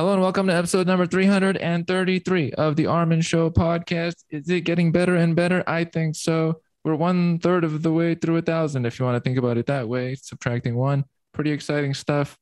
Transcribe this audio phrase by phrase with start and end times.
[0.00, 4.14] Hello and welcome to episode number 333 of the Armen Show podcast.
[4.30, 5.62] Is it getting better and better?
[5.66, 6.62] I think so.
[6.84, 9.58] We're one third of the way through a thousand, if you want to think about
[9.58, 11.04] it that way, subtracting one.
[11.34, 12.38] Pretty exciting stuff.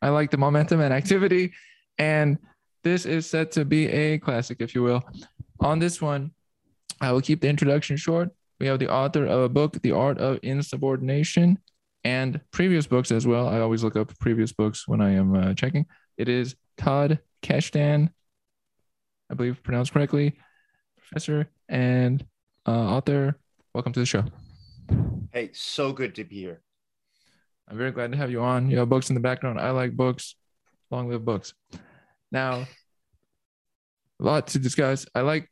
[0.00, 1.52] I like the momentum and activity.
[1.98, 2.38] And
[2.82, 5.02] this is set to be a classic, if you will.
[5.60, 6.30] On this one,
[7.02, 8.30] I will keep the introduction short.
[8.58, 11.58] We have the author of a book, The Art of Insubordination,
[12.04, 13.50] and previous books as well.
[13.50, 15.84] I always look up previous books when I am uh, checking.
[16.16, 18.10] It is Todd Kashdan,
[19.30, 20.34] I believe pronounced correctly,
[20.98, 22.26] professor and
[22.66, 23.38] uh, author.
[23.72, 24.24] Welcome to the show.
[25.32, 26.60] Hey, so good to be here.
[27.68, 28.68] I'm very glad to have you on.
[28.68, 29.60] You have books in the background.
[29.60, 30.34] I like books.
[30.90, 31.54] Long live books.
[32.32, 32.66] Now,
[34.20, 35.06] a lot to discuss.
[35.14, 35.48] I like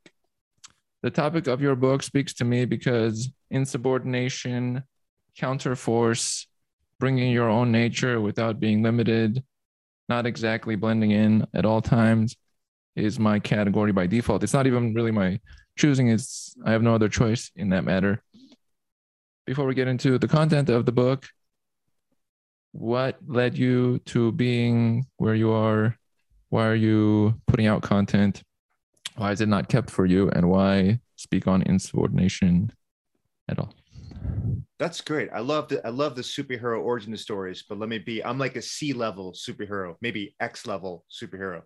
[1.04, 4.82] the topic of your book speaks to me because insubordination,
[5.38, 6.46] counterforce,
[6.98, 9.44] bringing your own nature without being limited,
[10.10, 12.36] not exactly blending in at all times
[12.96, 14.42] is my category by default.
[14.42, 15.40] It's not even really my
[15.78, 18.22] choosing, it's I have no other choice in that matter.
[19.46, 21.28] Before we get into the content of the book,
[22.72, 25.96] what led you to being where you are?
[26.50, 28.42] Why are you putting out content?
[29.16, 30.28] Why is it not kept for you?
[30.30, 32.72] And why speak on insubordination
[33.48, 33.72] at all?
[34.78, 35.28] That's great.
[35.32, 38.56] I love the I love the superhero origin stories, but let me be I'm like
[38.56, 41.62] a C level superhero, maybe X level superhero.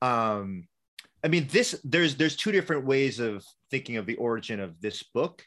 [0.00, 0.68] Um
[1.24, 5.02] I mean this there's there's two different ways of thinking of the origin of this
[5.02, 5.44] book.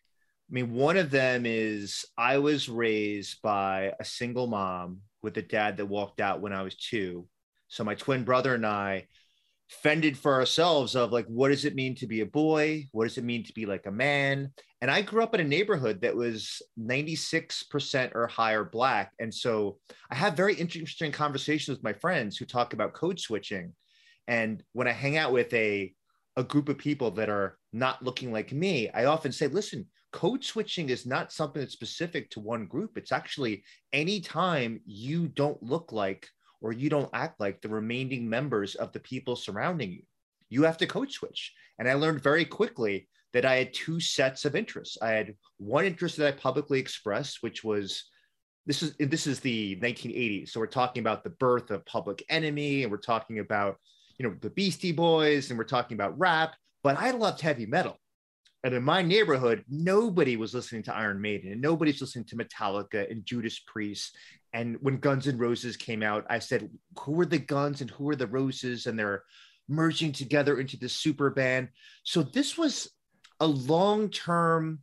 [0.50, 5.42] I mean one of them is I was raised by a single mom with a
[5.42, 7.26] dad that walked out when I was 2.
[7.68, 9.08] So my twin brother and I
[9.70, 12.88] fended for ourselves of like what does it mean to be a boy?
[12.92, 14.52] What does it mean to be like a man?
[14.82, 19.14] And i grew up in a neighborhood that was 96% or higher black.
[19.20, 19.80] And so
[20.12, 23.74] i have very interesting conversations with my friends who talk about code switching.
[24.28, 25.94] And when i hang out with a
[26.38, 30.46] a group of people that are not looking like me i often say listen code
[30.46, 32.98] switching is not something that's specific to one group.
[32.98, 36.30] It's actually anytime you don't look like
[36.62, 40.04] or you don't act like the remaining members of the people surrounding you.
[40.50, 41.54] You have to code switch.
[41.80, 44.98] And I learned very quickly that I had two sets of interests.
[45.02, 48.06] I had one interest that I publicly expressed, which was
[48.66, 50.50] this is this is the 1980s.
[50.50, 53.78] So we're talking about the birth of Public Enemy, and we're talking about
[54.18, 56.56] you know the Beastie Boys, and we're talking about rap.
[56.84, 58.00] But I loved heavy metal.
[58.66, 63.10] And in my neighborhood, nobody was listening to Iron Maiden and nobody's listening to Metallica
[63.12, 64.18] and Judas Priest.
[64.56, 68.10] And when Guns N' Roses came out, I said, who are the Guns and who
[68.10, 68.88] are the Roses?
[68.88, 69.24] And they're
[69.68, 71.68] merging together into this super band.
[72.04, 72.90] So this was
[73.42, 74.80] a long term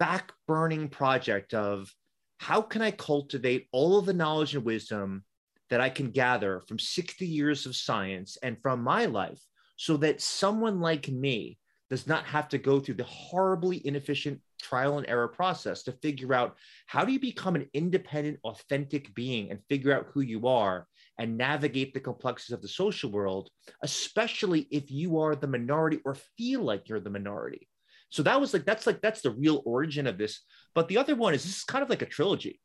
[0.00, 1.94] back burning project of
[2.38, 5.22] how can I cultivate all of the knowledge and wisdom
[5.70, 9.40] that I can gather from 60 years of science and from my life
[9.76, 11.56] so that someone like me
[11.88, 16.32] does not have to go through the horribly inefficient trial and error process to figure
[16.32, 16.56] out
[16.86, 20.86] how do you become an independent, authentic being and figure out who you are
[21.18, 23.50] and navigate the complexities of the social world,
[23.82, 27.68] especially if you are the minority or feel like you're the minority.
[28.08, 30.40] So that was like, that's like, that's the real origin of this.
[30.74, 32.60] But the other one is this is kind of like a trilogy.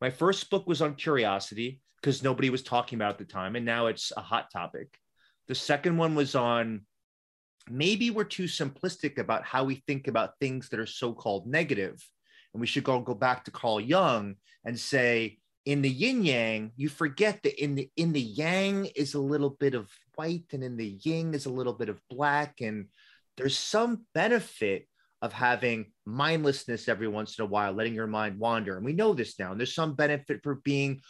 [0.00, 3.64] My first book was on curiosity because nobody was talking about at the time, and
[3.64, 4.96] now it's a hot topic.
[5.46, 6.82] The second one was on
[7.68, 12.02] maybe we're too simplistic about how we think about things that are so-called negative.
[12.54, 16.72] And we should go go back to carl jung and say in the yin yang
[16.76, 20.62] you forget that in the in the yang is a little bit of white and
[20.62, 22.60] in the yin is a little bit of black.
[22.60, 22.88] And
[23.36, 24.86] there's some benefit
[25.22, 28.76] of having mindlessness every once in a while letting your mind wander.
[28.76, 29.52] And we know this now.
[29.52, 31.00] And there's some benefit for being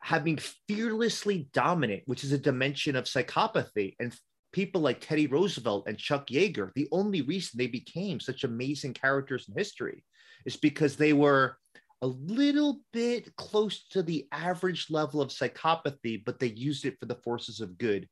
[0.00, 0.38] having
[0.68, 4.14] fearlessly dominant which is a dimension of psychopathy and
[4.54, 9.48] people like Teddy Roosevelt and Chuck Yeager, the only reason they became such amazing characters
[9.48, 10.04] in history
[10.46, 11.58] is because they were
[12.02, 17.06] a little bit close to the average level of psychopathy, but they used it for
[17.06, 18.08] the forces of good.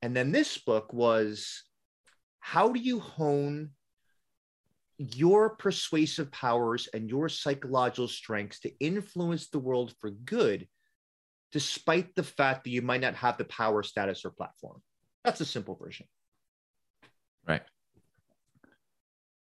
[0.00, 1.62] And then this book was
[2.40, 3.70] how do you hone
[4.96, 10.66] your persuasive powers and your psychological strengths to influence the world for good,
[11.52, 14.80] despite the fact that you might not have the power, status, or platform?
[15.24, 16.06] That's a simple version.
[17.46, 17.62] Right.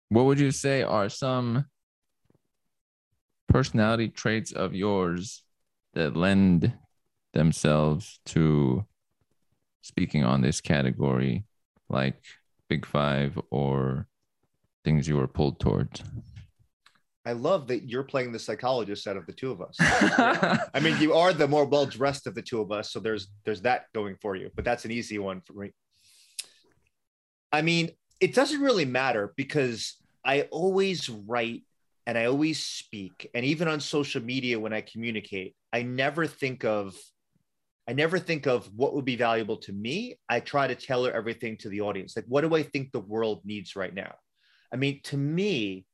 [0.09, 1.65] What would you say are some
[3.47, 5.43] personality traits of yours
[5.93, 6.73] that lend
[7.33, 8.85] themselves to
[9.81, 11.45] speaking on this category,
[11.89, 12.21] like
[12.69, 14.07] Big Five or
[14.83, 16.03] things you were pulled towards?
[17.25, 19.75] I love that you're playing the psychologist out of the two of us.
[19.79, 23.27] I mean, you are the more well dressed of the two of us, so there's
[23.45, 24.49] there's that going for you.
[24.55, 25.71] But that's an easy one for me.
[27.51, 31.63] I mean, it doesn't really matter because I always write
[32.07, 36.65] and I always speak, and even on social media when I communicate, I never think
[36.65, 36.95] of
[37.87, 40.17] I never think of what would be valuable to me.
[40.29, 42.15] I try to tailor everything to the audience.
[42.15, 44.15] Like, what do I think the world needs right now?
[44.73, 45.85] I mean, to me,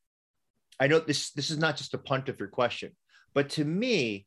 [0.80, 2.92] I know this this is not just a punt of your question,
[3.34, 4.26] but to me,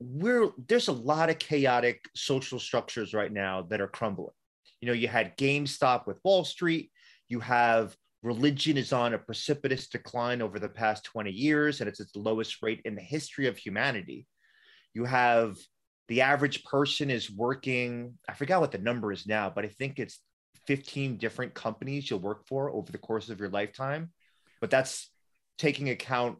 [0.00, 4.34] we're there's a lot of chaotic social structures right now that are crumbling.
[4.80, 6.90] You know, you had GameStop with Wall Street,
[7.28, 12.00] you have religion is on a precipitous decline over the past 20 years, and it's
[12.00, 14.26] at its lowest rate in the history of humanity.
[14.94, 15.56] You have
[16.08, 19.98] the average person is working, I forgot what the number is now, but I think
[19.98, 20.20] it's
[20.66, 24.12] 15 different companies you'll work for over the course of your lifetime.
[24.60, 25.11] But that's
[25.58, 26.38] taking account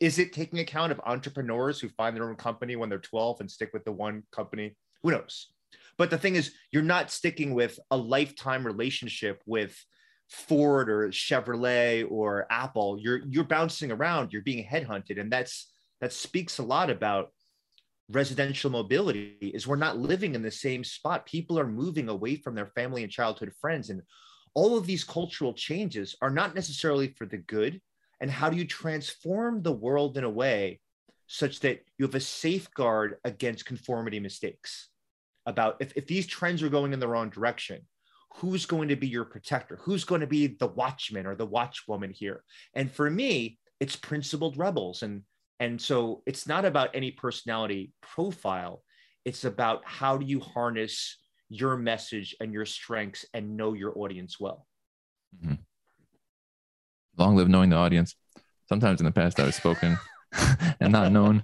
[0.00, 3.48] is it taking account of entrepreneurs who find their own company when they're 12 and
[3.48, 4.74] stick with the one company?
[5.04, 5.52] Who knows?
[5.96, 9.76] But the thing is you're not sticking with a lifetime relationship with
[10.28, 12.98] ford or chevrolet or apple.
[12.98, 15.70] You're you're bouncing around you're being headhunted and that's
[16.00, 17.28] that speaks a lot about
[18.10, 21.26] residential mobility is we're not living in the same spot.
[21.26, 24.02] People are moving away from their family and childhood friends and
[24.54, 27.80] all of these cultural changes are not necessarily for the good
[28.22, 30.80] and how do you transform the world in a way
[31.26, 34.88] such that you have a safeguard against conformity mistakes?
[35.44, 37.82] About if, if these trends are going in the wrong direction
[38.36, 39.78] who's going to be your protector?
[39.82, 42.42] Who's going to be the watchman or the watchwoman here?
[42.74, 45.02] And for me it's principled rebels.
[45.02, 45.22] And
[45.60, 48.82] and so it's not about any personality profile.
[49.24, 54.40] It's about how do you harness your message and your strengths and know your audience
[54.40, 54.66] well.
[55.36, 55.54] Mm-hmm
[57.16, 58.14] long live knowing the audience.
[58.68, 59.98] Sometimes in the past I was spoken
[60.80, 61.42] and not known.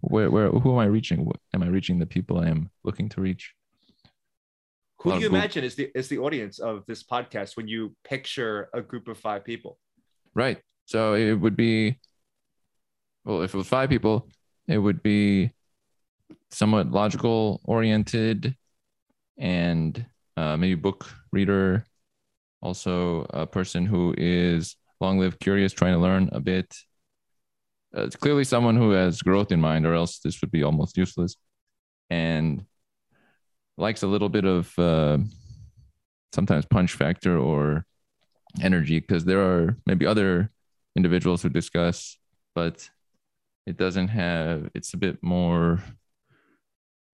[0.00, 1.28] Where, where, who am I reaching?
[1.52, 3.54] Am I reaching the people I am looking to reach?
[5.00, 8.68] Who do you imagine is the is the audience of this podcast when you picture
[8.74, 9.78] a group of five people?
[10.34, 10.58] Right.
[10.86, 11.98] So it would be,
[13.24, 14.28] well, if it was five people,
[14.66, 15.52] it would be
[16.50, 18.56] somewhat logical oriented
[19.38, 20.04] and
[20.36, 21.84] uh, maybe book reader
[22.60, 26.74] also a person who is long live curious, trying to learn a bit.
[27.96, 30.96] Uh, it's clearly someone who has growth in mind, or else this would be almost
[30.96, 31.36] useless.
[32.10, 32.64] And
[33.76, 35.18] likes a little bit of uh,
[36.34, 37.86] sometimes punch factor or
[38.60, 40.50] energy because there are maybe other
[40.96, 42.18] individuals who discuss,
[42.54, 42.88] but
[43.66, 44.68] it doesn't have.
[44.74, 45.82] It's a bit more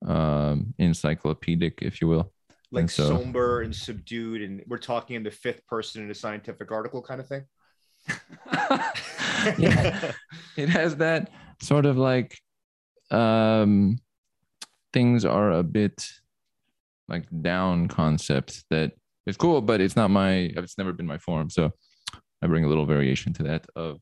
[0.06, 2.32] um, encyclopedic, if you will.
[2.70, 6.14] Like and so, somber and subdued, and we're talking in the fifth person in a
[6.14, 7.44] scientific article kind of thing.
[9.58, 10.12] yeah,
[10.56, 11.30] it has that
[11.60, 12.38] sort of like
[13.10, 13.98] um,
[14.92, 16.10] things are a bit
[17.08, 18.92] like down concept that
[19.26, 20.52] is cool, but it's not my.
[20.56, 21.72] It's never been my form, so
[22.42, 24.00] I bring a little variation to that of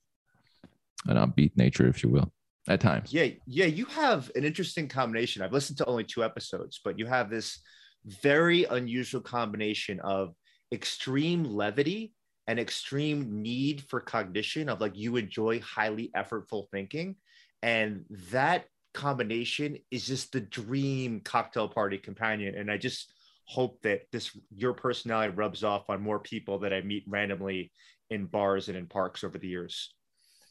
[1.07, 2.33] an upbeat nature, if you will,
[2.69, 3.13] at times.
[3.13, 5.43] Yeah, yeah, you have an interesting combination.
[5.43, 7.61] I've listened to only two episodes, but you have this
[8.05, 10.35] very unusual combination of
[10.73, 12.15] extreme levity
[12.47, 17.17] an extreme need for cognition of like you enjoy highly effortful thinking
[17.63, 23.13] and that combination is just the dream cocktail party companion and i just
[23.47, 27.71] hope that this your personality rubs off on more people that i meet randomly
[28.11, 29.95] in bars and in parks over the years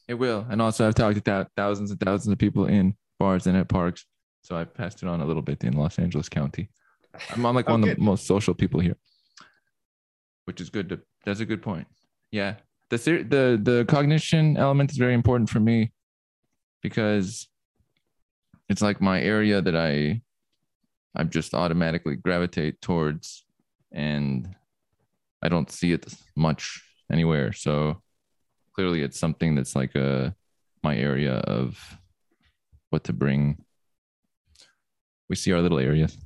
[0.07, 3.57] it will and also i've talked to thousands and thousands of people in bars and
[3.57, 4.05] at parks
[4.41, 6.69] so i passed it on a little bit in los angeles county
[7.31, 7.91] i'm on like oh, one good.
[7.91, 8.97] of the most social people here
[10.45, 11.87] which is good to that's a good point.
[12.31, 12.55] Yeah.
[12.89, 15.91] The the the cognition element is very important for me
[16.81, 17.47] because
[18.67, 20.21] it's like my area that I
[21.15, 23.45] I just automatically gravitate towards
[23.91, 24.55] and
[25.41, 27.53] I don't see it much anywhere.
[27.53, 28.01] So
[28.75, 30.35] clearly it's something that's like a
[30.83, 31.97] my area of
[32.89, 33.63] what to bring.
[35.29, 36.17] We see our little areas.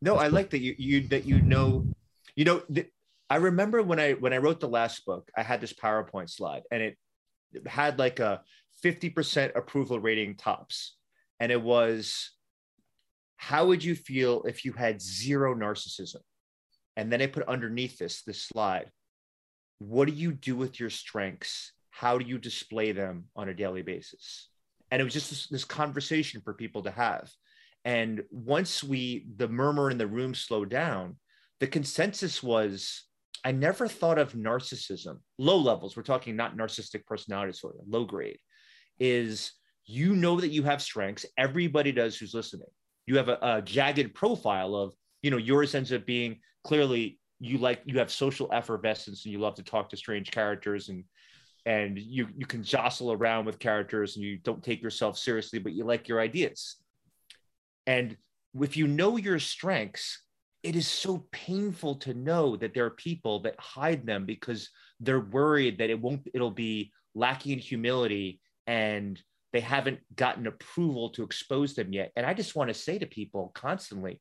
[0.00, 0.34] No, that's I cool.
[0.34, 1.86] like that you you that you know
[2.34, 2.90] you know th-
[3.30, 6.62] I remember when I when I wrote the last book, I had this PowerPoint slide
[6.70, 6.96] and it
[7.66, 8.42] had like a
[8.84, 10.96] 50% approval rating tops.
[11.40, 12.30] And it was
[13.36, 16.22] how would you feel if you had zero narcissism?
[16.96, 18.90] And then I put underneath this this slide,
[19.78, 21.72] what do you do with your strengths?
[21.90, 24.48] How do you display them on a daily basis?
[24.90, 27.30] And it was just this, this conversation for people to have.
[27.84, 31.16] And once we the murmur in the room slowed down,
[31.60, 33.07] the consensus was
[33.44, 35.96] I never thought of narcissism, low levels.
[35.96, 38.38] We're talking not narcissistic personality disorder, low grade.
[38.98, 39.52] is
[39.86, 41.24] you know that you have strengths.
[41.38, 42.68] Everybody does who's listening.
[43.06, 44.92] You have a, a jagged profile of,
[45.22, 49.38] you know, yours ends up being clearly you like you have social effervescence and you
[49.38, 51.04] love to talk to strange characters and
[51.66, 55.72] and you you can jostle around with characters and you don't take yourself seriously but
[55.72, 56.76] you like your ideas
[57.86, 58.16] and
[58.60, 60.22] if you know your strengths
[60.62, 65.20] it is so painful to know that there are people that hide them because they're
[65.20, 69.20] worried that it won't it'll be lacking in humility and
[69.52, 72.12] they haven't gotten approval to expose them yet.
[72.16, 74.20] And i just want to say to people constantly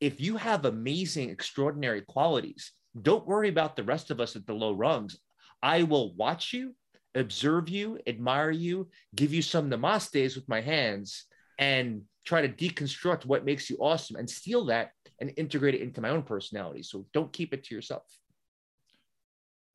[0.00, 4.52] if you have amazing extraordinary qualities don't worry about the rest of us at the
[4.52, 5.18] low rungs.
[5.62, 6.74] I will watch you
[7.14, 11.24] observe you admire you give you some namastes with my hands
[11.58, 16.00] and try to deconstruct what makes you awesome and steal that and integrate it into
[16.00, 16.82] my own personality.
[16.82, 18.04] So don't keep it to yourself.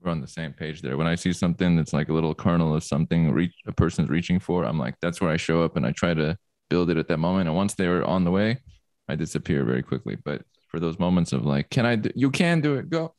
[0.01, 0.97] We're on the same page there.
[0.97, 4.39] When I see something that's like a little kernel of something reach a person's reaching
[4.39, 6.37] for, I'm like, that's where I show up and I try to
[6.69, 7.47] build it at that moment.
[7.47, 8.59] And once they're on the way,
[9.07, 10.17] I disappear very quickly.
[10.23, 13.13] But for those moments of like, can I do you can do it, go.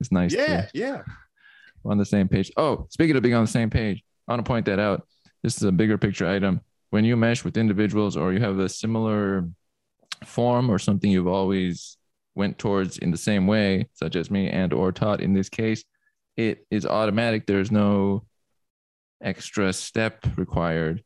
[0.00, 0.32] It's nice.
[0.32, 1.02] Yeah, to, yeah.
[1.82, 2.50] We're on the same page.
[2.56, 5.06] Oh, speaking of being on the same page, I want to point that out.
[5.42, 6.60] This is a bigger picture item
[6.90, 9.48] when you mesh with individuals or you have a similar
[10.26, 11.96] form or something you've always
[12.34, 15.84] went towards in the same way such as me and or Todd in this case
[16.36, 17.46] it is automatic.
[17.46, 18.24] There's no
[19.20, 21.04] extra step required.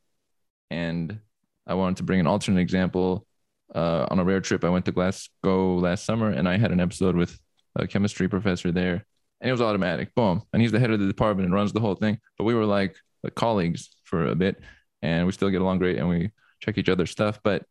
[0.71, 1.21] And
[1.67, 3.27] i wanted to bring an alternate example.
[3.75, 6.79] Uh, on a rare trip i went to glasgow last summer and i had an
[6.79, 7.37] episode with
[7.75, 9.05] a chemistry professor there.
[9.41, 10.43] And it was automatic boom.
[10.53, 12.19] And he's the head of the department and runs the whole thing.
[12.39, 12.97] But we were like,
[13.35, 14.61] colleagues for a bit
[15.03, 16.31] and we still get along great and we
[16.61, 17.41] check each other's stuff.
[17.43, 17.65] But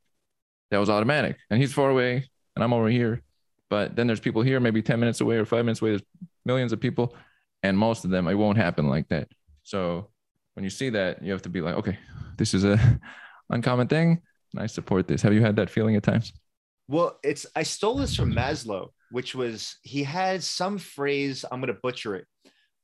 [0.76, 1.38] that was automatic.
[1.50, 3.22] And he's far away and I'm over here.
[3.70, 5.92] But then there's people here, maybe 10 minutes away or five minutes away.
[5.92, 6.02] There's
[6.44, 7.16] millions of people.
[7.64, 9.30] And most of them, it won't happen like that.
[9.64, 10.10] So
[10.54, 11.98] when you see that, you have to be like, okay,
[12.38, 12.78] this is a
[13.50, 14.22] uncommon thing.
[14.54, 15.22] And I support this.
[15.22, 16.34] Have you had that feeling at times?
[16.90, 21.74] Well, it's I stole this from Maslow, which was he had some phrase, I'm gonna
[21.74, 22.28] butcher it.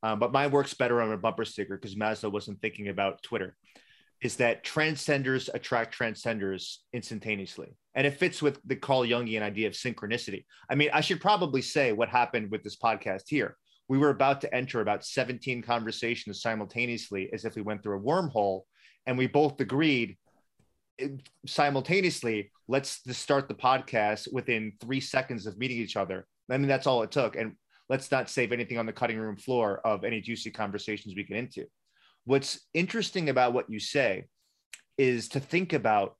[0.02, 3.56] Um, but mine works better on a bumper sticker because Maslow wasn't thinking about Twitter
[4.22, 7.76] is that transcenders attract transcenders instantaneously.
[7.96, 10.46] And it fits with the Carl Jungian idea of synchronicity.
[10.70, 13.58] I mean, I should probably say what happened with this podcast here.
[13.88, 18.02] We were about to enter about 17 conversations simultaneously as if we went through a
[18.02, 18.62] wormhole.
[19.08, 20.18] And we both agreed
[21.00, 21.10] eh,
[21.48, 26.28] simultaneously, let's just start the podcast within three seconds of meeting each other.
[26.50, 27.36] I mean, that's all it took.
[27.36, 27.54] And
[27.90, 31.38] let's not save anything on the cutting room floor of any juicy conversations we get
[31.38, 31.66] into
[32.26, 34.26] what's interesting about what you say
[34.98, 36.16] is to think about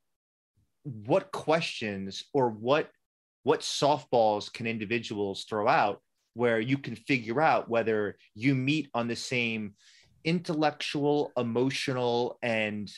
[0.84, 2.90] what questions or what
[3.44, 6.02] what softballs can individuals throw out
[6.34, 9.74] where you can figure out whether you meet on the same
[10.24, 12.92] intellectual emotional and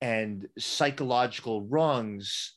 [0.00, 2.56] and psychological rungs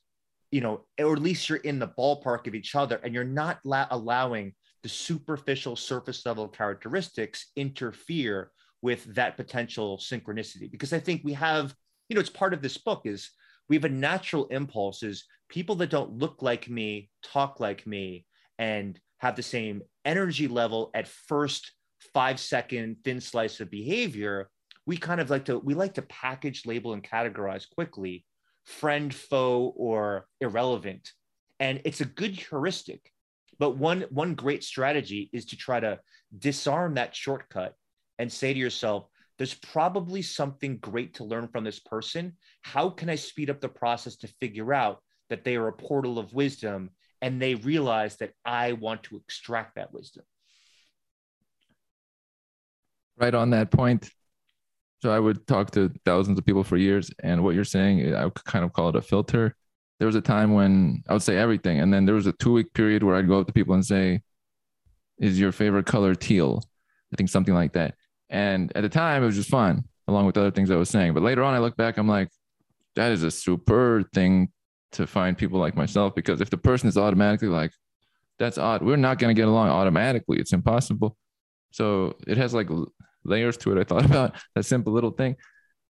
[0.51, 3.60] you know or at least you're in the ballpark of each other and you're not
[3.63, 4.53] la- allowing
[4.84, 10.69] the superficial surface level characteristics interfere with that potential synchronicity.
[10.72, 11.74] Because i think we have
[12.10, 13.31] you know it's part of this book is
[13.69, 18.25] we have a natural impulse is people that don't look like me talk like me
[18.60, 21.72] and have the same energy level at first
[22.13, 24.50] five second thin slice of behavior
[24.86, 28.25] we kind of like to we like to package label and categorize quickly
[28.65, 31.13] friend foe or irrelevant.
[31.60, 33.12] And it's a good heuristic
[33.60, 36.00] but one one great strategy is to try to
[36.38, 37.75] disarm that shortcut
[38.19, 39.07] and say to yourself,
[39.38, 42.33] there's probably something great to learn from this person.
[42.63, 46.17] How can I speed up the process to figure out that they are a portal
[46.17, 46.89] of wisdom
[47.21, 50.24] and they realize that I want to extract that wisdom?
[53.17, 54.09] Right on that point.
[55.03, 58.25] So I would talk to thousands of people for years, and what you're saying, I
[58.25, 59.55] would kind of call it a filter.
[60.00, 62.53] There was a time when I would say everything, and then there was a two
[62.53, 64.21] week period where I'd go up to people and say,
[65.19, 66.63] "Is your favorite color teal?"
[67.13, 67.95] I think something like that.
[68.29, 71.13] And at the time, it was just fun, along with other things I was saying.
[71.13, 72.29] But later on, I look back, I'm like,
[72.96, 74.50] that is a super thing
[74.93, 77.72] to find people like myself because if the person is automatically like,
[78.39, 80.39] that's odd, we're not going to get along automatically.
[80.39, 81.17] It's impossible.
[81.72, 82.69] So it has like
[83.24, 83.79] layers to it.
[83.79, 85.36] I thought about that simple little thing.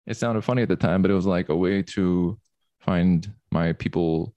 [0.06, 2.38] It sounded funny at the time, but it was like a way to
[2.80, 4.34] find my people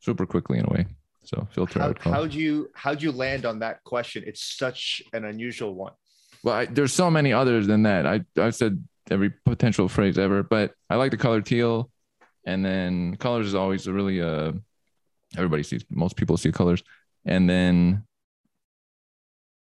[0.00, 0.86] super quickly in a way.
[1.24, 1.80] So filter.
[1.80, 4.22] How, how'd you how'd you land on that question?
[4.26, 5.92] It's such an unusual one.
[6.46, 8.06] Well, I, there's so many others than that.
[8.06, 11.90] I I said every potential phrase ever, but I like the color teal,
[12.46, 14.52] and then colors is always really uh
[15.36, 16.84] everybody sees most people see colors,
[17.24, 18.04] and then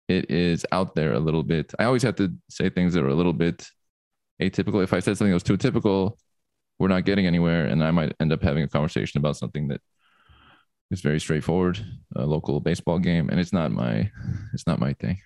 [0.07, 1.71] it is out there a little bit.
[1.77, 3.69] I always have to say things that are a little bit
[4.41, 4.83] atypical.
[4.83, 6.17] If I said something that was too typical,
[6.79, 9.81] we're not getting anywhere, and I might end up having a conversation about something that
[10.89, 11.79] is very straightforward,
[12.15, 14.09] a local baseball game, and it's not my
[14.51, 15.19] it's not my thing.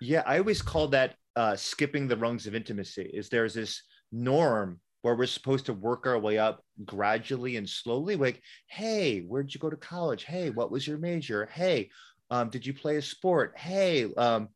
[0.00, 3.10] Yeah, I always call that uh, skipping the rungs of intimacy.
[3.12, 8.16] Is there's this norm where we're supposed to work our way up gradually and slowly.
[8.16, 10.24] Like, hey, where'd you go to college?
[10.24, 11.48] Hey, what was your major?
[11.52, 11.90] Hey,
[12.30, 13.54] um, did you play a sport?
[13.56, 14.48] Hey, um,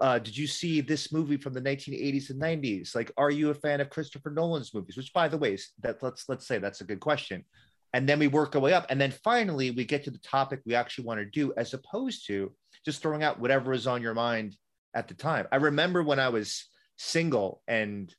[0.00, 2.94] uh, did you see this movie from the 1980s and 90s?
[2.94, 4.96] Like, are you a fan of Christopher Nolan's movies?
[4.96, 7.44] Which, by the way, that let's let's say that's a good question.
[7.92, 10.60] And then we work our way up, and then finally we get to the topic
[10.66, 12.52] we actually want to do, as opposed to
[12.84, 14.56] just throwing out whatever is on your mind
[14.96, 15.46] at the time.
[15.52, 16.64] I remember when I was
[16.96, 18.12] single, and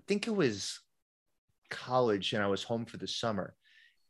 [0.00, 0.80] I think it was
[1.70, 3.54] college, and I was home for the summer,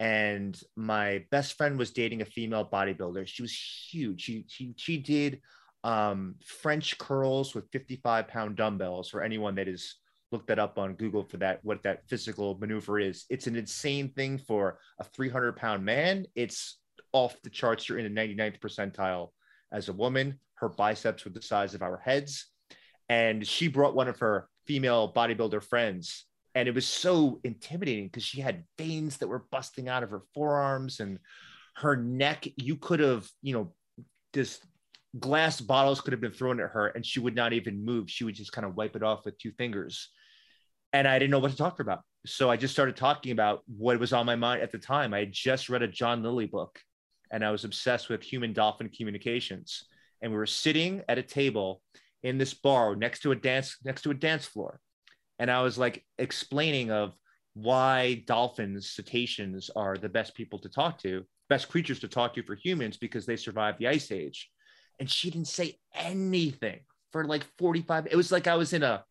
[0.00, 3.26] and my best friend was dating a female bodybuilder.
[3.28, 3.52] She was
[3.90, 4.22] huge.
[4.22, 5.42] She she she did
[5.84, 9.94] um, French curls with 55 pound dumbbells for anyone that has
[10.32, 13.26] looked that up on Google for that, what that physical maneuver is.
[13.30, 16.26] It's an insane thing for a 300 pound man.
[16.34, 16.78] It's
[17.12, 17.88] off the charts.
[17.88, 19.28] You're in the 99th percentile
[19.72, 20.38] as a woman.
[20.54, 22.46] Her biceps were the size of our heads.
[23.08, 26.24] And she brought one of her female bodybuilder friends.
[26.54, 30.22] And it was so intimidating because she had veins that were busting out of her
[30.34, 31.18] forearms and
[31.76, 32.46] her neck.
[32.56, 33.74] You could have, you know,
[34.32, 34.60] this
[35.18, 38.10] glass bottles could have been thrown at her and she would not even move.
[38.10, 40.10] She would just kind of wipe it off with two fingers.
[40.92, 42.02] And I didn't know what to talk to her about.
[42.24, 45.14] So I just started talking about what was on my mind at the time.
[45.14, 46.80] I had just read a John Lilly book
[47.30, 49.84] and I was obsessed with human dolphin communications.
[50.22, 51.82] And we were sitting at a table
[52.22, 54.80] in this bar next to a dance next to a dance floor.
[55.38, 57.14] And I was like explaining of
[57.54, 62.42] why dolphins, cetaceans are the best people to talk to, best creatures to talk to
[62.42, 64.50] for humans because they survived the ice age
[64.98, 66.80] and she didn't say anything
[67.12, 69.04] for like 45 it was like i was in a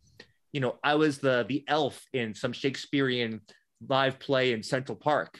[0.52, 3.42] you know i was the the elf in some shakespearean
[3.88, 5.40] live play in central park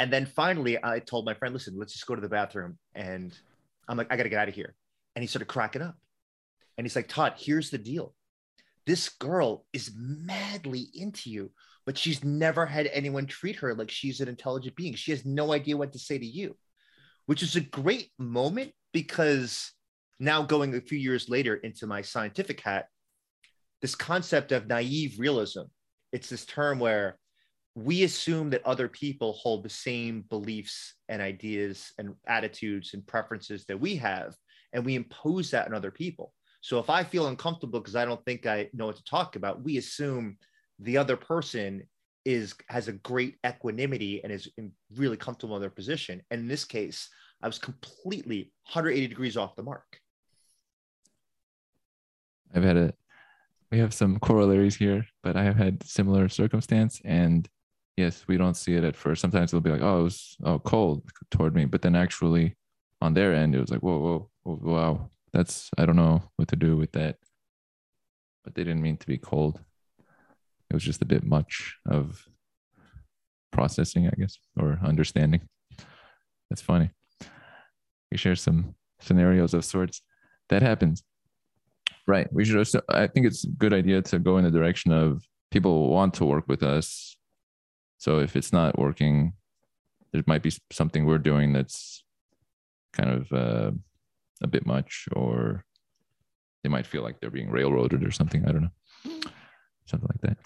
[0.00, 3.38] and then finally i told my friend listen let's just go to the bathroom and
[3.88, 4.74] i'm like i gotta get out of here.
[5.16, 5.96] And he started cracking up.
[6.76, 8.14] And he's like todd here's the deal.
[8.86, 11.52] This girl is madly into you
[11.86, 14.94] but she's never had anyone treat her like she's an intelligent being.
[14.94, 16.56] She has no idea what to say to you
[17.26, 19.72] which is a great moment because
[20.18, 22.86] now going a few years later into my scientific hat,
[23.82, 25.62] this concept of naive realism,
[26.12, 27.18] it's this term where
[27.74, 33.64] we assume that other people hold the same beliefs and ideas and attitudes and preferences
[33.66, 34.34] that we have,
[34.72, 36.32] and we impose that on other people.
[36.62, 39.62] So if I feel uncomfortable because I don't think I know what to talk about,
[39.62, 40.36] we assume
[40.78, 41.84] the other person
[42.26, 44.48] is has a great equanimity and is
[44.94, 46.22] really comfortable in their position.
[46.30, 47.08] And in this case,
[47.42, 50.00] I was completely 180 degrees off the mark.
[52.54, 52.92] I've had a,
[53.70, 57.00] we have some corollaries here, but I have had similar circumstance.
[57.04, 57.48] And
[57.96, 59.20] yes, we don't see it at first.
[59.20, 61.64] Sometimes it'll be like, oh, it was oh, cold toward me.
[61.64, 62.56] But then actually
[63.00, 65.10] on their end, it was like, whoa, whoa, whoa, wow.
[65.32, 67.16] That's, I don't know what to do with that.
[68.44, 69.60] But they didn't mean to be cold.
[70.70, 72.26] It was just a bit much of
[73.52, 75.42] processing, I guess, or understanding.
[76.48, 76.90] That's funny
[78.10, 80.02] we share some scenarios of sorts
[80.48, 81.02] that happens
[82.06, 84.92] right we should also i think it's a good idea to go in the direction
[84.92, 87.16] of people want to work with us
[88.00, 89.34] so if it's not working
[90.12, 92.02] there might be something we're doing that's
[92.92, 93.70] kind of uh,
[94.42, 95.64] a bit much or
[96.62, 98.44] they might feel like they're being railroaded or something.
[98.46, 99.30] I don't know.
[99.86, 100.36] Something like that.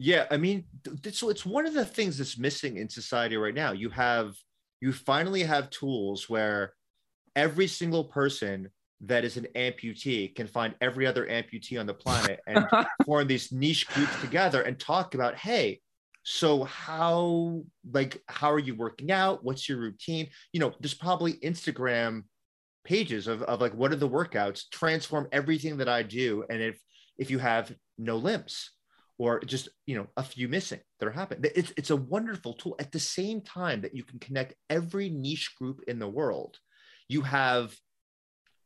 [0.00, 0.64] Yeah i mean
[1.10, 3.72] so it's one of the things that's missing in society right now.
[3.72, 4.34] You have
[4.80, 6.74] you finally have tools where
[7.34, 8.68] every single person
[9.00, 12.64] that is an amputee can find every other amputee on the planet and
[13.04, 15.80] form these niche groups together and talk about hey
[16.30, 19.42] so how like how are you working out?
[19.42, 20.28] What's your routine?
[20.52, 22.24] You know there's probably instagram
[22.84, 24.64] pages of, of like what are the workouts?
[24.70, 26.78] Transform everything that i do and if
[27.16, 28.72] if you have no limbs
[29.16, 32.76] or just you know a few missing that are happening it's, it's a wonderful tool.
[32.78, 36.58] At the same time that you can connect every niche group in the world
[37.08, 37.74] you have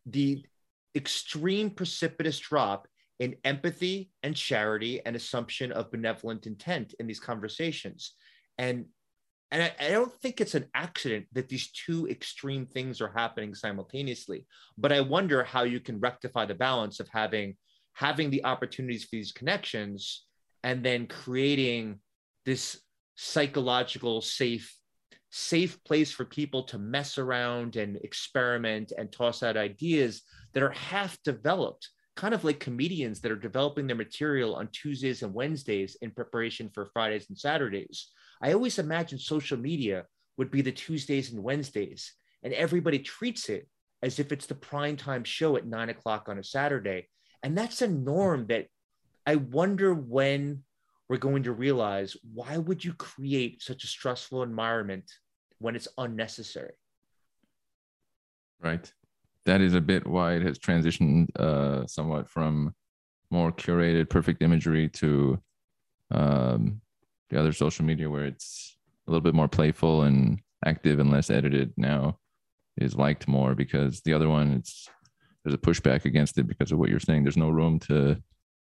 [0.04, 0.44] the
[0.96, 2.88] extreme precipitous drop
[3.22, 8.14] in empathy and charity and assumption of benevolent intent in these conversations.
[8.58, 8.86] And
[9.52, 13.54] and I, I, don't think it's an accident that these two extreme things are happening
[13.54, 14.46] simultaneously
[14.78, 17.54] but i wonder how you can rectify the balance of having
[17.92, 20.24] having the opportunities for these connections
[20.64, 21.98] and then creating
[22.46, 22.80] this
[23.16, 24.74] psychological safe
[25.30, 30.22] safe place for people to mess around and experiment and toss out ideas
[30.54, 35.22] that are half developed kind of like comedians that are developing their material on Tuesdays
[35.22, 38.10] and Wednesdays in preparation for Fridays and Saturdays.
[38.42, 40.04] I always imagined social media
[40.36, 43.68] would be the Tuesdays and Wednesdays, and everybody treats it
[44.02, 47.08] as if it's the prime time show at nine o'clock on a Saturday.
[47.42, 48.66] And that's a norm that
[49.26, 50.64] I wonder when
[51.08, 55.10] we're going to realize why would you create such a stressful environment
[55.58, 56.72] when it's unnecessary?
[58.60, 58.92] Right.
[59.44, 62.74] That is a bit why it has transitioned uh, somewhat from
[63.30, 65.40] more curated, perfect imagery to
[66.10, 66.80] um,
[67.30, 68.76] the other social media where it's
[69.06, 72.18] a little bit more playful and active and less edited now
[72.76, 74.88] is liked more because the other one it's
[75.42, 77.24] there's a pushback against it because of what you're saying.
[77.24, 78.22] There's no room to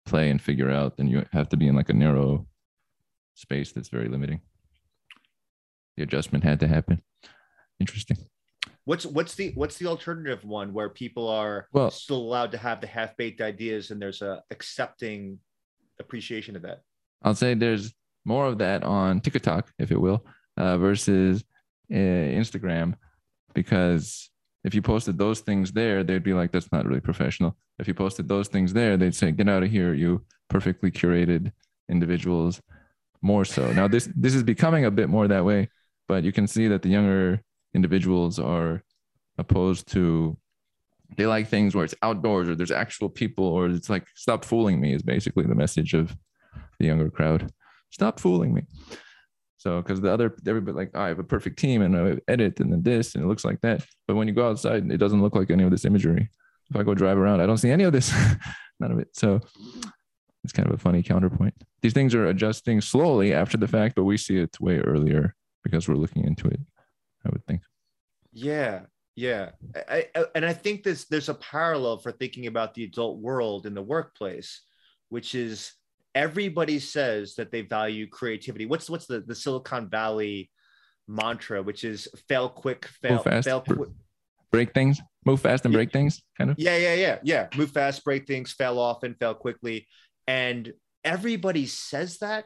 [0.08, 2.48] play and figure out and you have to be in like a narrow
[3.36, 4.42] space that's very limiting.
[5.96, 7.04] The adjustment had to happen.
[7.80, 8.18] Interesting
[8.86, 12.82] what's what's the what's the alternative one where people are well still allowed to have
[12.82, 15.38] the half-baked ideas and there's a accepting
[16.00, 16.82] appreciation of that
[17.24, 17.94] i'll say there's
[18.26, 20.26] more of that on tiktok if it will
[20.58, 21.44] uh, versus
[21.92, 22.94] uh, instagram
[23.54, 24.30] because
[24.66, 27.56] if you posted those things there, they'd be like, that's not really professional.
[27.78, 31.52] If you posted those things there, they'd say, get out of here, you perfectly curated
[31.88, 32.62] individuals.
[33.22, 33.72] More so.
[33.74, 35.70] Now this this is becoming a bit more that way,
[36.08, 37.42] but you can see that the younger
[37.76, 38.84] individuals are
[39.38, 40.38] opposed to
[41.18, 44.80] they like things where it's outdoors or there's actual people or it's like stop fooling
[44.82, 46.16] me is basically the message of
[46.80, 47.52] the younger crowd.
[47.92, 48.64] Stop fooling me.
[49.58, 52.72] So because the other everybody like I have a perfect team and I edit and
[52.72, 53.86] then this and it looks like that.
[54.08, 56.30] But when you go outside, it doesn't look like any of this imagery.
[56.70, 58.12] If I go drive around, I don't see any of this,
[58.80, 59.10] none of it.
[59.14, 59.42] So
[60.44, 61.54] it's kind of a funny counterpoint.
[61.82, 65.88] These things are adjusting slowly after the fact, but we see it way earlier because
[65.88, 66.60] we're looking into it.
[67.26, 67.62] I would think.
[68.32, 68.82] Yeah,
[69.16, 69.52] yeah,
[69.90, 73.66] I, I, and I think this there's a parallel for thinking about the adult world
[73.66, 74.62] in the workplace,
[75.10, 75.74] which is
[76.14, 78.66] everybody says that they value creativity.
[78.66, 80.52] What's what's the the Silicon Valley
[81.08, 83.90] mantra, which is fail quick, fail fast, fail quick.
[84.52, 85.94] break things, move fast and break yeah.
[85.94, 86.60] things, kind of.
[86.60, 87.48] Yeah, yeah, yeah, yeah.
[87.56, 89.88] Move fast, break things, fail often, fail quickly,
[90.28, 92.46] and everybody says that.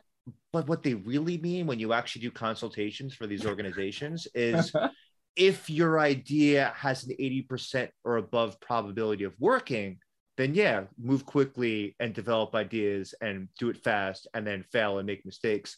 [0.51, 4.73] But what they really mean when you actually do consultations for these organizations is
[5.35, 9.99] if your idea has an 80% or above probability of working,
[10.37, 15.05] then yeah, move quickly and develop ideas and do it fast and then fail and
[15.05, 15.77] make mistakes.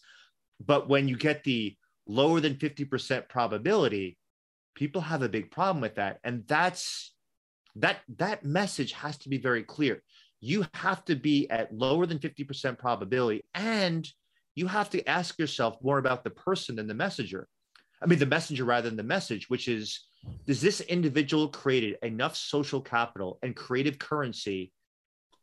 [0.65, 1.75] But when you get the
[2.07, 4.17] lower than 50% probability,
[4.75, 6.19] people have a big problem with that.
[6.23, 7.13] And that's
[7.75, 10.01] that that message has to be very clear.
[10.41, 14.07] You have to be at lower than 50% probability and
[14.55, 17.47] you have to ask yourself more about the person than the messenger.
[18.01, 20.07] I mean, the messenger rather than the message, which is
[20.45, 24.71] does this individual created enough social capital and creative currency,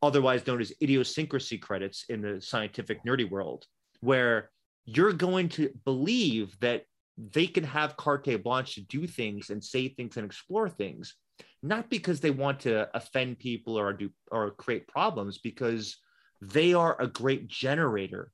[0.02, 3.66] otherwise known as idiosyncrasy credits in the scientific nerdy world,
[4.00, 4.50] where
[4.84, 6.84] you're going to believe that
[7.16, 11.16] they can have carte blanche to do things and say things and explore things,
[11.62, 15.96] not because they want to offend people or do or create problems, because
[16.40, 18.30] they are a great generator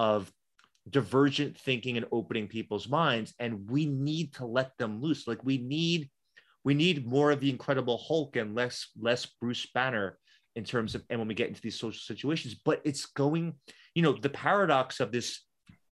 [0.00, 0.32] of
[0.88, 5.28] divergent thinking and opening people's minds and we need to let them loose.
[5.28, 6.08] Like we need
[6.64, 10.18] we need more of the incredible hulk and less less bruce banner
[10.56, 12.54] in terms of and when we get into these social situations.
[12.64, 13.52] But it's going
[13.94, 15.44] you know the paradox of this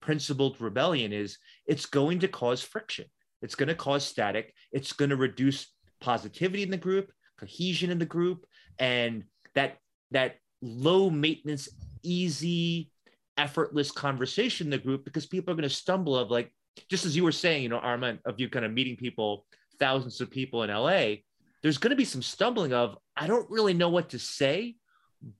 [0.01, 3.05] principled rebellion is it's going to cause friction.
[3.41, 4.53] It's going to cause static.
[4.71, 5.67] It's going to reduce
[5.99, 8.45] positivity in the group cohesion in the group
[8.79, 9.77] and that
[10.11, 11.69] that low maintenance
[12.03, 12.89] easy
[13.37, 16.51] effortless conversation in the group because people are going to stumble of like
[16.89, 19.45] just as you were saying you know armen of you kind of meeting people
[19.79, 21.15] thousands of people in la
[21.63, 24.75] there's going to be some stumbling of i don't really know what to say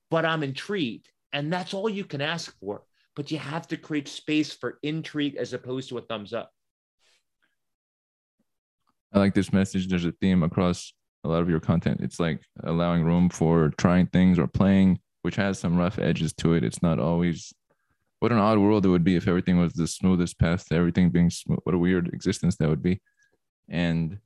[0.09, 1.09] but i'm intrigued.
[1.33, 2.83] And that's all you can ask for
[3.15, 6.51] but you have to create space for intrigue as opposed to a thumbs up.
[9.11, 9.87] I like this message.
[9.87, 12.01] There's a theme across a lot of your content.
[12.01, 16.53] It's like allowing room for trying things or playing which has some rough edges to
[16.53, 16.63] it.
[16.63, 17.53] It's not always
[18.19, 21.09] what an odd world it would be if everything was the smoothest path to everything
[21.09, 21.59] being smooth.
[21.63, 23.01] What a weird existence that would be.
[23.69, 24.17] And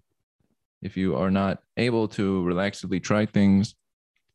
[0.82, 3.76] if you are not able to relaxedly try things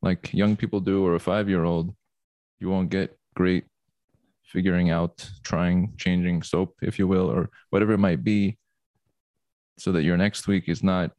[0.02, 1.94] like young people do or a five year old,
[2.60, 3.64] you won't get great
[4.44, 8.58] figuring out, trying, changing soap, if you will, or whatever it might be,
[9.78, 11.10] so that your next week is not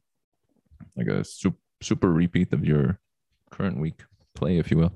[0.96, 2.98] like a super, super repeat of your
[3.50, 4.02] current week
[4.34, 4.92] play, if you will.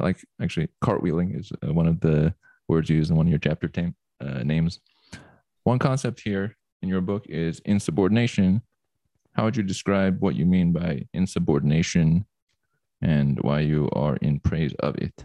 [0.00, 2.34] I like actually cartwheeling is uh, one of the
[2.68, 4.80] words used in one of your chapter tam- uh, names.
[5.64, 8.62] One concept here in your book is insubordination,
[9.32, 12.26] how would you describe what you mean by insubordination
[13.02, 15.24] and why you are in praise of it?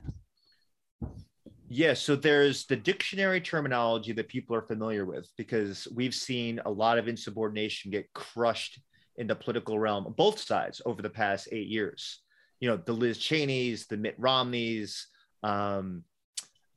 [1.67, 6.69] Yeah, so there's the dictionary terminology that people are familiar with because we've seen a
[6.69, 8.79] lot of insubordination get crushed
[9.17, 12.21] in the political realm, both sides over the past eight years.
[12.59, 15.07] You know, the Liz Cheneys, the Mitt Romneys.
[15.43, 16.03] Um,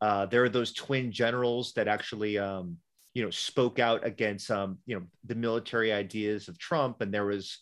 [0.01, 2.77] uh, there are those twin generals that actually, um,
[3.15, 7.01] you know, spoke out against, um, you know, the military ideas of Trump.
[7.01, 7.59] And there was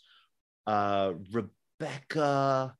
[0.66, 2.74] uh, Rebekah,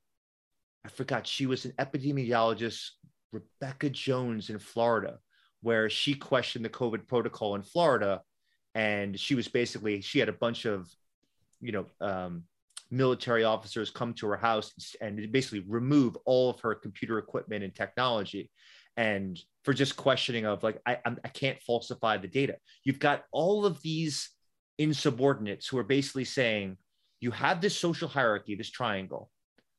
[0.85, 2.89] I forgot, she was an epidemiologist
[3.31, 5.19] Rebekah Jones in Florida,
[5.61, 8.21] where she questioned the COVID protocol in Florida.
[8.75, 10.87] And she was basically, she had a bunch of,
[11.59, 12.43] you know, um,
[12.89, 17.73] military officers come to her house and basically remove all of her computer equipment and
[17.75, 18.49] technology.
[18.95, 22.57] And for just questioning of like, I, I can't falsify the data.
[22.83, 24.29] You've got all of these
[24.79, 26.77] insubordinates who are basically saying,
[27.19, 29.29] you have this social hierarchy, this triangle.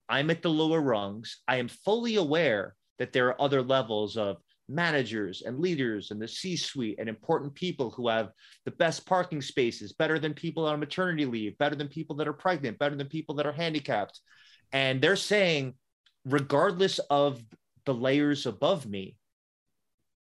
[0.09, 1.39] I'm at the lower rungs.
[1.47, 6.29] I am fully aware that there are other levels of managers and leaders and the
[6.29, 8.31] C suite and important people who have
[8.65, 12.35] the best parking spaces, better than people on maternity leave, better than people that are
[12.35, 14.21] pregnant, better than people that are handicapped.
[14.73, 15.75] And they're saying,
[16.25, 17.43] regardless of
[17.87, 19.17] the layers above me,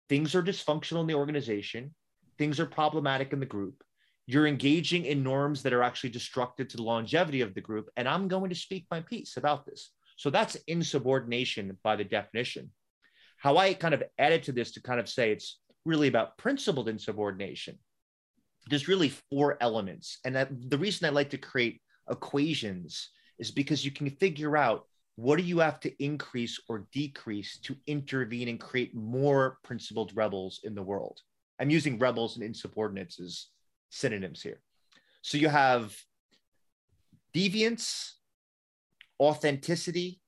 [0.08, 1.94] things are dysfunctional in the organization,
[2.38, 3.82] things are problematic in the group.
[4.26, 7.88] You're engaging in norms that are actually destructive to the longevity of the group.
[7.96, 9.90] And I'm going to speak my piece about this.
[10.16, 12.70] So that's insubordination by the definition.
[13.40, 16.90] How I kind of added to this to kind of say it's really about principled
[16.90, 17.79] insubordination.
[18.68, 20.18] There's really four elements.
[20.26, 24.87] And that, the reason I like to create equations is because you can figure out
[25.16, 30.61] what do you have to increase or decrease to intervene and create more principled rebels
[30.64, 31.18] in the world.
[31.59, 33.46] I'm using rebels and insubordinates as
[33.88, 34.61] synonyms here.
[35.22, 35.96] So you have
[37.35, 38.12] deviance,
[39.18, 40.20] authenticity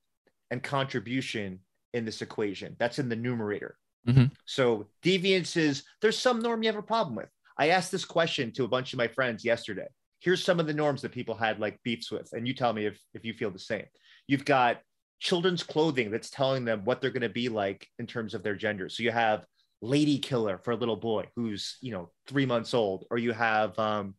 [0.49, 1.59] and contribution
[1.93, 2.75] in this equation.
[2.79, 3.77] That's in the numerator.
[4.07, 4.25] Mm-hmm.
[4.45, 7.29] So deviance is there's some norm you have a problem with.
[7.57, 9.87] I asked this question to a bunch of my friends yesterday.
[10.19, 12.85] Here's some of the norms that people had like beefs with, and you tell me
[12.85, 13.85] if, if you feel the same.
[14.27, 14.79] You've got
[15.19, 18.55] children's clothing that's telling them what they're going to be like in terms of their
[18.55, 18.89] gender.
[18.89, 19.45] So you have
[19.81, 23.77] lady killer for a little boy who's you know three months old, or you have
[23.77, 24.15] um,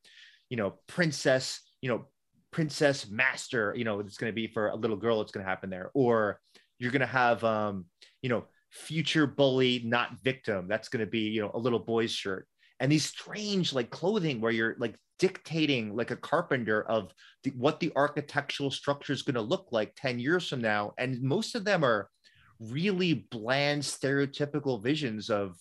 [0.49, 2.07] you know princess, you know
[2.51, 5.51] princess master you know it's going to be for a little girl it's going to
[5.51, 6.39] happen there or
[6.79, 7.87] you're going to have um
[8.23, 10.67] you know future bully not victim.
[10.69, 12.47] That's going to be you know a little boy's shirt.
[12.81, 17.13] And these strange like clothing where you're like dictating like a carpenter of
[17.45, 20.93] the, what the architectural structure is going to look like 10 years from now.
[20.99, 22.11] And most of them are
[22.59, 25.57] really bland stereotypical visions of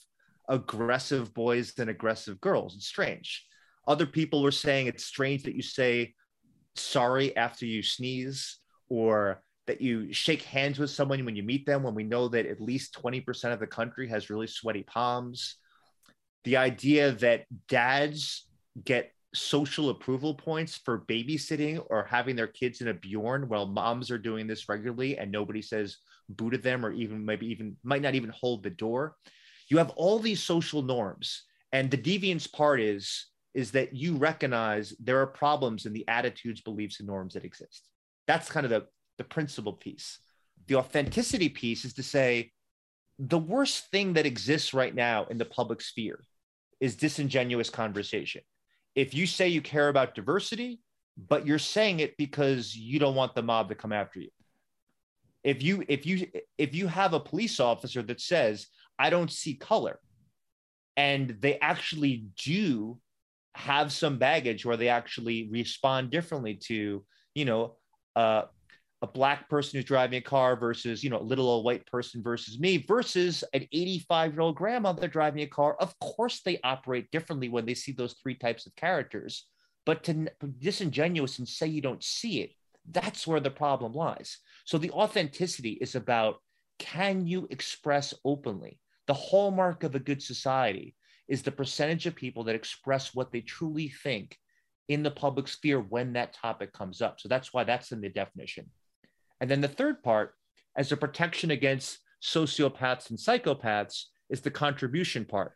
[0.49, 2.76] aggressive boys and aggressive girls.
[2.76, 3.45] It's strange.
[3.88, 6.13] Other people were saying it's strange that you say
[6.76, 8.58] sorry after you sneeze
[8.89, 12.45] or that you shake hands with someone when you meet them when we know that
[12.45, 15.56] at least 20% of the country has really sweaty palms.
[16.43, 18.47] The idea that dads
[18.84, 24.12] get social approval points for babysitting or having their kids in a bjorn while moms
[24.12, 25.97] are doing this regularly and nobody says
[26.30, 29.15] boo to them or even maybe even might not even hold the door.
[29.69, 31.43] You have all these social norms.
[31.71, 36.62] And the deviance part is is that you recognize there are problems in the attitudes,
[36.62, 37.88] beliefs, and norms that exist.
[38.28, 40.19] That's kind of the, the principle piece.
[40.67, 42.52] The authenticity piece is to say
[43.19, 46.19] the worst thing that exists right now in the public sphere
[46.80, 48.41] is disingenuous conversation.
[48.95, 50.80] If you say you care about diversity,
[51.17, 54.30] but you're saying it because you don't want the mob to come after you.
[55.43, 59.56] If you if you if you have a police officer that says I don't see
[59.56, 59.99] color
[60.95, 62.99] and they actually do
[63.56, 67.04] have some baggage where they actually respond differently to,
[67.36, 67.76] you know,
[68.15, 68.43] uh,
[69.03, 72.23] a black person who's driving a car versus, you know, a little old white person
[72.23, 75.75] versus me versus an 85 year old grandmother driving a car.
[75.75, 79.45] Of course, they operate differently when they see those three types of characters.
[79.85, 82.51] But to disingenuous and say you don't see it,
[82.89, 84.37] that's where the problem lies.
[84.63, 86.37] So the authenticity is about
[86.79, 88.79] can you express openly?
[89.07, 90.95] The hallmark of a good society
[91.27, 94.37] is the percentage of people that express what they truly think
[94.87, 97.19] in the public sphere when that topic comes up.
[97.19, 98.69] So that's why that's in the definition.
[99.43, 100.36] And then the third part,
[100.77, 105.51] as a protection against sociopaths and psychopaths, is the contribution part.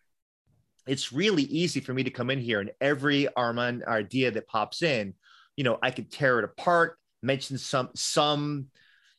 [0.86, 4.82] It's really easy for me to come in here and every Armen idea that pops
[4.82, 5.14] in,
[5.56, 8.68] you know, I could tear it apart, mention some some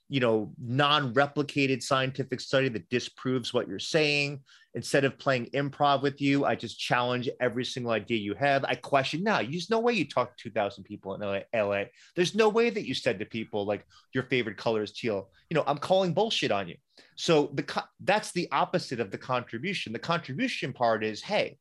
[0.08, 4.40] you know non-replicated scientific study that disproves what you're saying.
[4.74, 8.64] Instead of playing improv with you i just challenge every single idea you have.
[8.64, 12.48] I question now there's no way you talk to 2000 people in LA there's no
[12.48, 15.30] way that you said to people like your favorite color is teal.
[15.50, 16.76] You know i'm calling bullshit on you.
[17.16, 19.92] So the that's the opposite of the contribution.
[19.92, 21.58] The contribution part is hey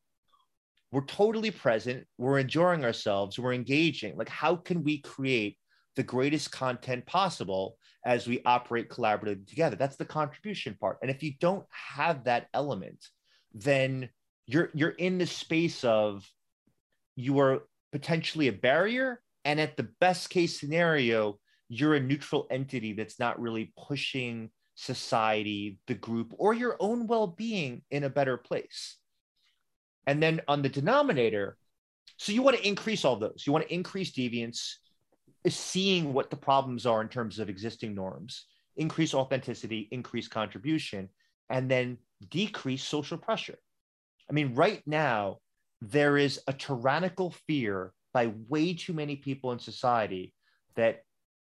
[0.90, 2.06] we're totally present.
[2.16, 3.38] We're enjoying ourselves.
[3.38, 4.16] We're engaging.
[4.16, 5.58] Like how can we create
[5.96, 9.76] the greatest content possible as we operate collaboratively together.
[9.76, 10.98] That's the contribution part.
[11.02, 13.06] And if you don't have that element,
[13.52, 14.08] then
[14.46, 16.28] you're you're in the space of
[17.16, 22.94] you are potentially a barrier and at the best case scenario you're a neutral entity
[22.94, 28.96] that's not really pushing society the group or your own well-being in a better place
[30.06, 31.56] and then on the denominator
[32.16, 34.74] so you want to increase all those you want to increase deviance
[35.46, 38.46] seeing what the problems are in terms of existing norms,
[38.76, 41.08] increase authenticity, increase contribution,
[41.50, 41.98] and then
[42.30, 43.58] decrease social pressure.
[44.28, 45.38] I mean, right now,
[45.80, 50.34] there is a tyrannical fear by way too many people in society
[50.76, 51.02] that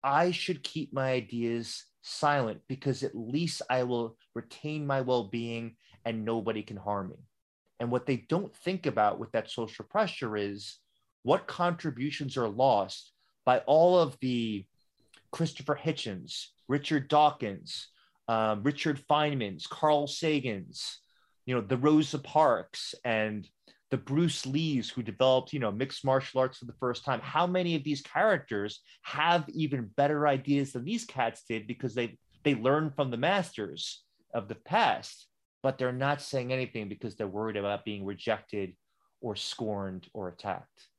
[0.04, 5.76] I should keep my ideas silent because at least I will retain my well being
[6.06, 7.18] and nobody can harm me.
[7.80, 10.78] And what they don't think about with that social pressure is
[11.24, 13.12] what contributions are lost
[13.48, 14.66] by all of the
[15.32, 17.88] Christopher Hitchens, Richard Dawkins,
[18.28, 21.00] um, Richard Feynman's, Carl Sagan's,
[21.46, 23.48] you know, the Rosa Parks and
[23.90, 27.22] the Bruce Lees who developed, you know, mixed martial arts for the first time.
[27.22, 32.18] How many of these characters have even better ideas than these cats did because they
[32.44, 35.26] they learned from the masters of the past,
[35.64, 38.74] but they're not saying anything because they're worried about being rejected
[39.22, 40.90] or scorned or attacked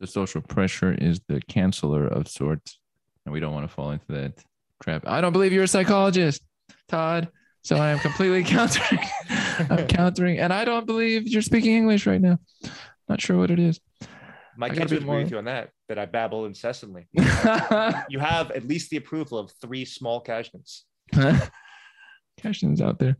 [0.00, 2.78] the social pressure is the canceller of sorts,
[3.24, 4.44] and we don't want to fall into that
[4.82, 5.04] trap.
[5.06, 6.42] I don't believe you're a psychologist,
[6.88, 7.28] Todd.
[7.62, 9.00] So I am completely countering.
[9.70, 12.38] I'm countering, and I don't believe you're speaking English right now.
[13.08, 13.80] Not sure what it is.
[14.56, 15.70] My kids would agree with you on that.
[15.88, 17.08] That I babble incessantly.
[17.12, 20.82] you have at least the approval of three small Kashdans.
[22.40, 23.16] Kashdans out there.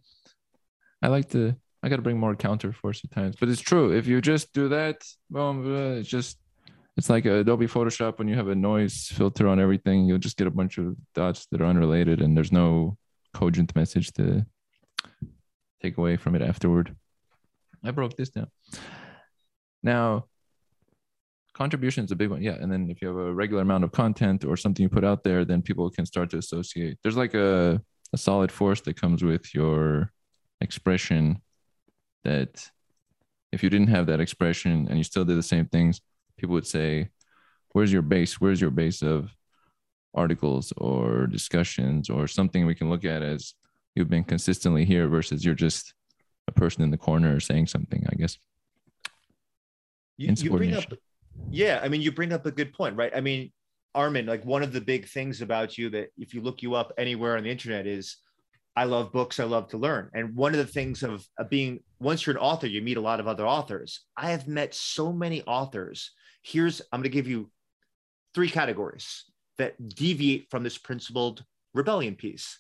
[1.03, 1.57] I like to.
[1.83, 3.93] I got to bring more counterforce at times, but it's true.
[3.93, 6.39] If you just do that, boom, it's just
[6.97, 10.47] it's like Adobe Photoshop when you have a noise filter on everything, you'll just get
[10.47, 12.97] a bunch of dots that are unrelated and there's no
[13.35, 14.47] cogent message to
[15.83, 16.97] take away from it afterward.
[17.85, 18.51] I broke this down.
[19.83, 20.25] Now,
[21.53, 22.43] contribution is a big one.
[22.43, 22.55] Yeah.
[22.55, 25.23] And then if you have a regular amount of content or something you put out
[25.23, 26.99] there, then people can start to associate.
[27.03, 27.81] There's like a,
[28.13, 30.11] a solid force that comes with your
[30.63, 31.43] expression
[32.25, 32.71] that
[33.53, 36.01] if you didn't have that expression and you still did the same things,
[36.37, 37.09] people would say,
[37.73, 38.41] Where's your base?
[38.41, 39.31] Where's your base of
[40.15, 43.55] articles or discussions or something we can look at as
[43.95, 45.93] you've been consistently here versus you're just
[46.49, 48.39] a person in the corner saying something, I guess.
[50.17, 50.85] You, you bring up,
[51.51, 53.13] yeah, I mean, you bring up a good point, right?
[53.15, 53.53] I mean,
[53.95, 56.93] Armen, like one of the big things about you that if you look you up
[56.97, 58.17] anywhere on the internet is
[58.77, 59.41] I love books.
[59.41, 60.11] I love to learn.
[60.13, 63.01] And one of the things of, of, being, once you're an author, you meet a
[63.01, 64.05] lot of other authors.
[64.17, 66.13] I have met so many authors
[66.47, 67.51] here's i'm going to give you
[68.35, 69.25] three categories
[69.59, 72.59] that deviate from this principled rebellion piece.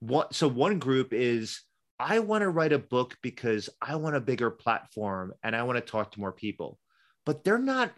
[0.00, 1.62] What so one group is
[1.98, 5.76] i want to write a book because i want a bigger platform and i want
[5.76, 6.78] to talk to more people
[7.24, 7.92] but they're not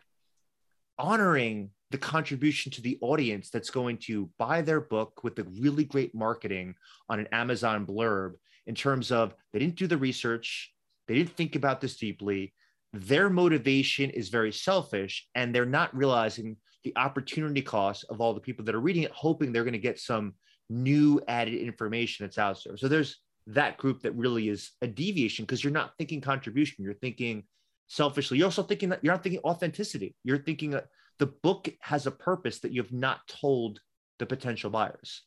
[0.98, 5.84] honoring the contribution to the audience that's going to buy their book with the really
[5.84, 6.74] great marketing
[7.08, 8.34] on an amazon blurb
[8.66, 10.72] in terms of they didn't do the research
[11.08, 12.52] they didn't think about this deeply
[12.96, 18.40] their motivation is very selfish and they're not realizing the opportunity cost of all the
[18.40, 20.34] people that are reading it, hoping they're going to get some
[20.68, 22.76] new added information that's out there.
[22.76, 26.94] So there's that group that really is a deviation because you're not thinking contribution, you're
[26.94, 27.44] thinking
[27.88, 28.38] selfishly.
[28.38, 30.14] You're also thinking that you're not thinking authenticity.
[30.24, 30.86] You're thinking that
[31.18, 33.80] the book has a purpose that you have not told
[34.18, 35.22] the potential buyers.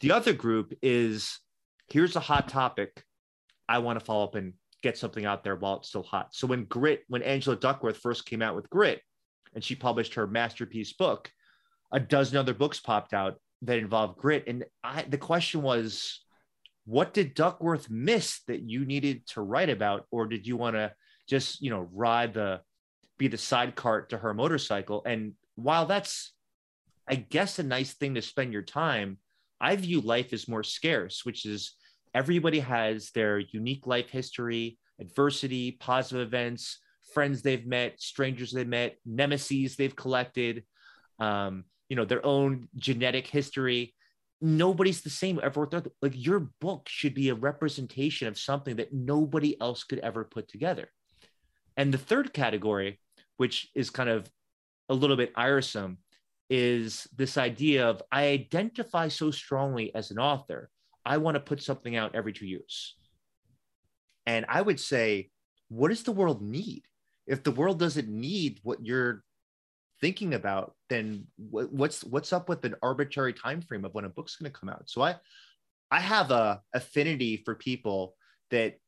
[0.00, 1.38] The other group is
[1.88, 3.04] here's a hot topic.
[3.68, 6.34] I want to follow up and get something out there while it's still hot.
[6.34, 9.00] So when Grit, when Angela Duckworth first came out with Grit
[9.54, 11.30] and she published her masterpiece book,
[11.92, 14.44] a dozen other books popped out that involved grit.
[14.46, 16.20] And I, the question was,
[16.84, 20.06] what did Duckworth miss that you needed to write about?
[20.10, 20.92] Or did you want to
[21.28, 22.60] just, you know, ride the,
[23.18, 25.02] be the side cart to her motorcycle?
[25.06, 26.32] And while that's,
[27.06, 29.18] I guess, a nice thing to spend your time,
[29.60, 31.76] I view life as more scarce, which is
[32.14, 36.78] everybody has their unique life history, adversity, positive events,
[37.12, 40.64] friends they've met, strangers they've met, nemesis they've collected,
[41.18, 43.94] um, you know their own genetic history.
[44.40, 45.68] Nobody's the same ever
[46.00, 50.48] like your book should be a representation of something that nobody else could ever put
[50.48, 50.88] together.
[51.76, 52.98] And the third category
[53.36, 54.30] which is kind of
[54.88, 55.96] a little bit irisome
[56.50, 60.70] is this idea of i identify so strongly as an author
[61.04, 62.96] i want to put something out every two years.
[64.26, 65.30] And i would say
[65.68, 66.82] what does the world need?
[67.26, 69.24] If the world doesn't need what you're
[70.00, 74.36] thinking about then what's what's up with an arbitrary time frame of when a book's
[74.36, 74.88] going to come out?
[74.88, 75.16] So i
[75.90, 78.14] i have a affinity for people
[78.50, 78.78] that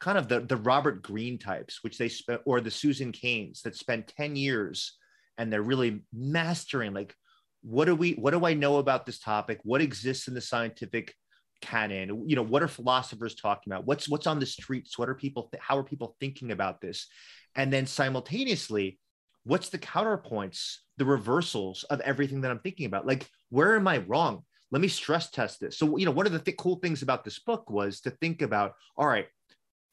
[0.00, 3.76] kind of the the robert greene types which they spent or the susan cains that
[3.76, 4.96] spend 10 years
[5.36, 7.14] and they're really mastering like
[7.62, 9.60] what do we what do i know about this topic?
[9.64, 11.14] What exists in the scientific
[11.60, 15.14] canon you know what are philosophers talking about what's what's on the streets what are
[15.14, 17.06] people th- how are people thinking about this
[17.54, 18.98] and then simultaneously
[19.44, 23.06] what's the counterpoints, the reversals of everything that I'm thinking about?
[23.06, 24.44] Like, where am I wrong?
[24.70, 25.78] Let me stress test this.
[25.78, 28.42] So, you know, one of the th- cool things about this book was to think
[28.42, 29.26] about, all right,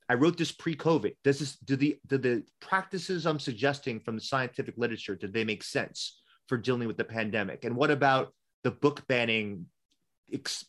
[0.10, 1.16] I wrote this pre-COVID.
[1.24, 5.44] Does this do the do the practices I'm suggesting from the scientific literature, did they
[5.44, 7.66] make sense for dealing with the pandemic?
[7.66, 9.66] And what about the book banning,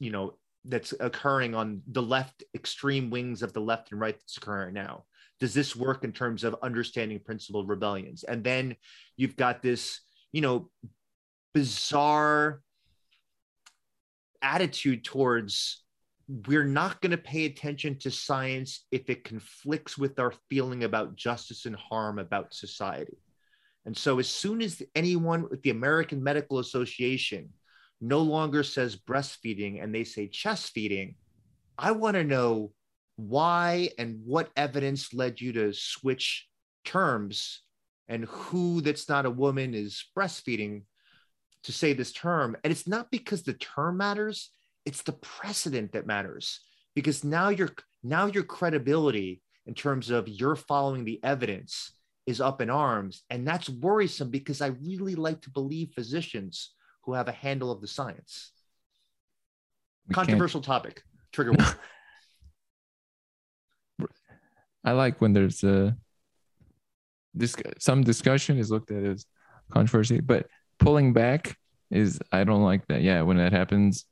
[0.01, 0.35] you know,
[0.65, 5.05] that's occurring on the left extreme wings of the left and right that's occurring now?
[5.41, 8.77] does this work in terms of understanding principled rebellions and then
[9.17, 10.01] you've got this
[10.33, 10.71] you know
[11.55, 12.61] bizarre
[14.43, 15.85] attitude towards
[16.47, 21.17] we're not going to pay attention to science if it conflicts with our feeling about
[21.17, 23.19] justice and harm about society
[23.87, 27.49] and so as soon as anyone with the american medical association
[28.01, 31.15] no longer says breastfeeding and they say chest feeding
[31.77, 32.73] i want to know
[33.17, 36.47] why and what evidence led you to switch
[36.85, 37.63] terms
[38.09, 40.83] and who that's not a woman is breastfeeding
[41.65, 42.57] to say this term.
[42.65, 44.51] And it's not because the term matters
[44.87, 46.61] it's the precedent that matters
[46.95, 47.69] because now your
[48.03, 51.93] now your credibility in terms of you're following the evidence
[52.27, 53.23] is up in arms.
[53.29, 56.73] And that's worrisome because i really like to believe physicians
[57.09, 58.53] who have a handle of the science
[60.07, 60.67] we controversial can't...
[60.67, 61.03] topic
[61.33, 61.75] trigger warning
[64.85, 65.97] I like when there's a
[67.35, 69.27] this some discussion is looked at as
[69.71, 70.47] controversy, but
[70.79, 71.57] pulling back
[71.91, 73.03] is I don't like that.
[73.03, 74.07] Yeah, when that happens,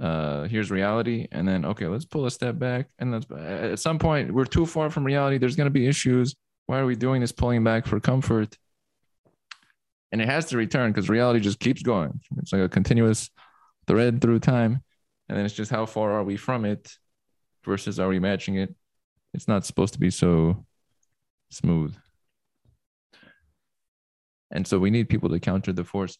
[0.00, 3.98] uh, here's reality, and then okay, let's pull a step back, and let's at some
[3.98, 5.38] point we're too far from reality.
[5.38, 6.34] There's gonna be issues.
[6.66, 8.56] Why are we doing this pulling back for comfort?
[10.14, 12.20] And it has to return because reality just keeps going.
[12.38, 13.30] It's like a continuous
[13.88, 14.80] thread through time,
[15.28, 16.92] and then it's just how far are we from it
[17.64, 18.74] versus are we matching it
[19.34, 20.64] it's not supposed to be so
[21.50, 21.94] smooth.
[24.52, 26.16] And so we need people to counter the force.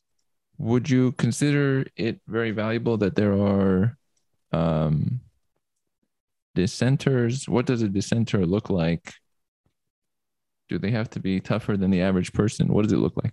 [0.58, 3.96] Would you consider it very valuable that there are
[4.52, 5.20] um,
[6.56, 7.48] dissenters?
[7.48, 9.14] What does a dissenter look like?
[10.68, 12.68] Do they have to be tougher than the average person?
[12.68, 13.32] What does it look like?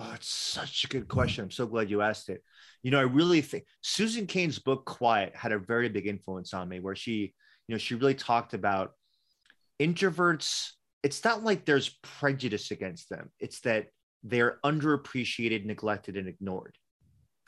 [0.00, 1.42] Oh, it's such a good question.
[1.44, 2.42] I'm so glad you asked it.
[2.84, 6.68] You know, I really think Susan Cain's book Quiet had a very big influence on
[6.68, 7.34] me, where she
[7.66, 8.92] you know, she really talked about
[9.80, 10.70] introverts.
[11.02, 13.30] It's not like there's prejudice against them.
[13.38, 13.88] It's that
[14.22, 16.76] they're underappreciated, neglected, and ignored.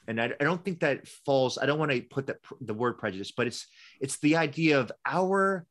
[0.06, 1.56] And I, I don't think that falls.
[1.56, 3.66] I don't want to put that the word prejudice, but it's
[4.00, 5.66] it's the idea of our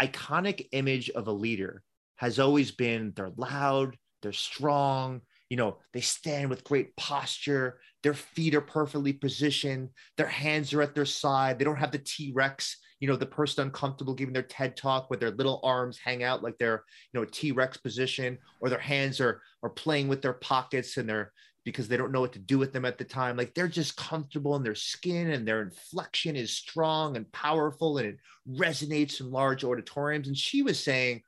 [0.00, 1.82] iconic image of a leader
[2.16, 8.14] has always been they're loud, they're strong, you know, they stand with great posture, their
[8.14, 12.32] feet are perfectly positioned, their hands are at their side, they don't have the T
[12.34, 16.22] Rex you know the person uncomfortable giving their ted talk with their little arms hang
[16.22, 20.34] out like they're you know t-rex position or their hands are are playing with their
[20.34, 21.32] pockets and they're
[21.64, 23.36] because they don't know what to do with them at the time.
[23.36, 28.08] Like they're just comfortable in their skin and their inflection is strong and powerful and
[28.08, 28.16] it
[28.48, 30.28] resonates in large auditoriums.
[30.28, 31.22] And she was saying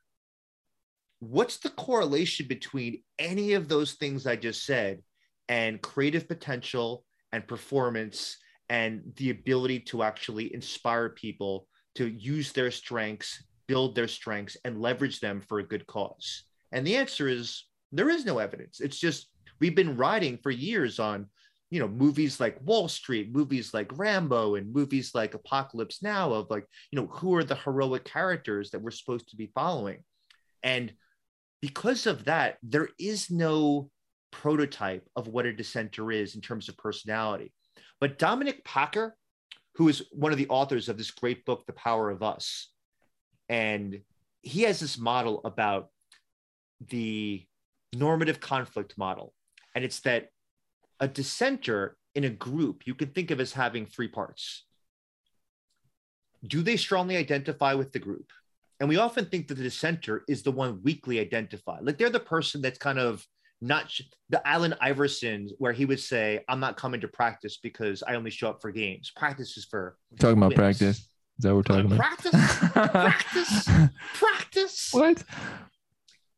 [1.23, 5.01] what's the correlation between any of those things i just said
[5.49, 12.71] and creative potential and performance and the ability to actually inspire people to use their
[12.71, 16.45] strengths, build their strengths, and leverage them for a good cause?
[16.73, 18.81] And the answer is there is no evidence.
[18.81, 19.29] It's just
[19.61, 21.27] we've been riding for years on,
[21.71, 26.49] you know, movies like Wall Street, movies like Rambo, and movies like Apocalypse Now of
[26.51, 30.03] like, you know, who are the heroic characters that we're supposed to be following?
[30.63, 30.93] And
[31.63, 33.89] because of that, there is no
[34.33, 37.53] prototype of what a dissenter is in terms of personality.
[38.01, 39.17] But Dominic Packer,
[39.77, 42.69] who is one of the authors of this great book, The Power of Us,
[43.49, 44.01] and
[44.43, 45.89] he has this model about
[46.89, 47.47] the
[47.95, 49.33] normative conflict model.
[49.75, 50.29] And it's that
[50.99, 54.65] a dissenter in a group you can think of as having three parts.
[56.45, 58.33] Do they strongly identify with the group?
[58.81, 61.85] And we often think that the dissenter is the one weakly identified.
[61.85, 63.25] Like they're the person that's kind of
[63.61, 68.03] not sh- the Allen Iverson, where he would say, I'm not coming to practice because
[68.03, 69.13] I only show up for games.
[69.15, 70.99] Practice is for Talking about wins." practice.
[70.99, 71.99] Is that what we're talking about?
[71.99, 73.69] Practice, practice,
[74.15, 74.89] practice.
[74.93, 75.25] What?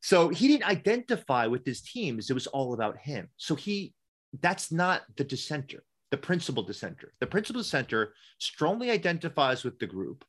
[0.00, 2.30] So he didn't identify with his teams.
[2.30, 3.28] It was all about him.
[3.38, 3.94] So he,
[4.40, 7.12] that's not the dissenter, the principal dissenter.
[7.20, 10.24] The principal dissenter strongly identifies with the group,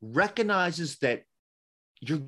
[0.00, 1.24] recognizes that
[2.00, 2.22] you're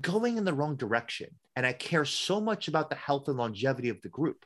[0.00, 1.28] going in the wrong direction.
[1.56, 4.44] And I care so much about the health and longevity of the group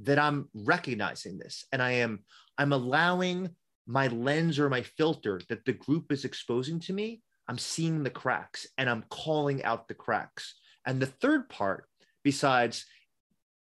[0.00, 2.24] that I'm recognizing this and I am,
[2.58, 3.50] I'm allowing
[3.86, 7.20] my lens or my filter that the group is exposing to me.
[7.48, 10.54] I'm seeing the cracks and I'm calling out the cracks.
[10.86, 11.84] And the third part,
[12.24, 12.86] besides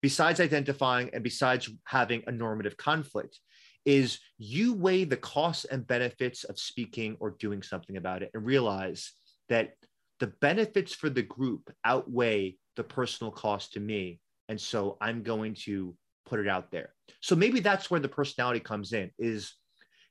[0.00, 3.40] besides identifying and besides having a normative conflict,
[3.84, 8.44] is you weigh the costs and benefits of speaking or doing something about it and
[8.44, 9.12] realize
[9.48, 9.72] that
[10.20, 14.20] the benefits for the group outweigh the personal cost to me.
[14.48, 15.94] And so I'm going to
[16.26, 16.94] put it out there.
[17.20, 19.54] So maybe that's where the personality comes in is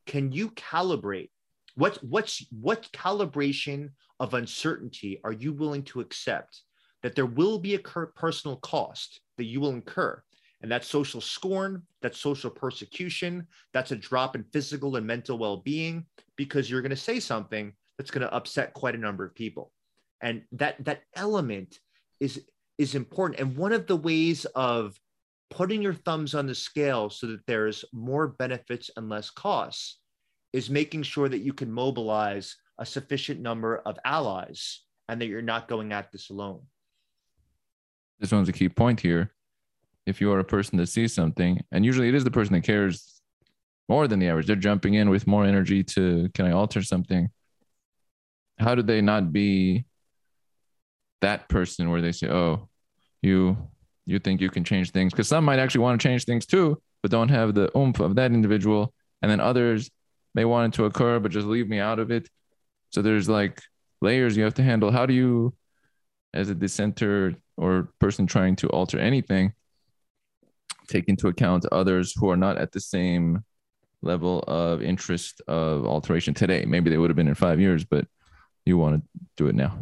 [0.05, 1.30] can you calibrate
[1.76, 3.89] what what's what calibration
[4.20, 6.62] of uncertainty are you willing to accept
[7.03, 10.22] that there will be a personal cost that you will incur
[10.62, 16.03] and that's social scorn that's social persecution that's a drop in physical and mental well-being
[16.36, 19.72] because you're going to say something that's going to upset quite a number of people
[20.22, 21.80] and that that element
[22.20, 22.45] is
[22.78, 24.99] is important and one of the ways of
[25.49, 29.99] putting your thumbs on the scale so that there's more benefits and less costs
[30.53, 35.41] is making sure that you can mobilize a sufficient number of allies and that you're
[35.41, 36.61] not going at this alone
[38.20, 39.34] This one's a key point here.
[40.05, 42.63] If you are a person that sees something, and usually it is the person that
[42.63, 43.22] cares
[43.89, 47.30] more than the average, they're jumping in with more energy to can I alter something?
[48.57, 49.86] How do they not be
[51.22, 52.68] that person where they say, Oh,
[53.22, 53.57] you
[54.05, 55.11] you think you can change things?
[55.11, 58.15] Because some might actually want to change things too, but don't have the oomph of
[58.15, 58.93] that individual.
[59.22, 59.91] And then others
[60.34, 62.30] may want it to occur, but just leave me out of it.
[62.91, 63.61] So there's like
[64.01, 64.91] layers you have to handle.
[64.91, 65.53] How do you,
[66.34, 69.53] as a dissenter or person trying to alter anything,
[70.88, 73.43] take into account others who are not at the same
[74.01, 76.63] level of interest of alteration today?
[76.65, 78.07] Maybe they would have been in five years, but
[78.65, 79.78] you want to do it now.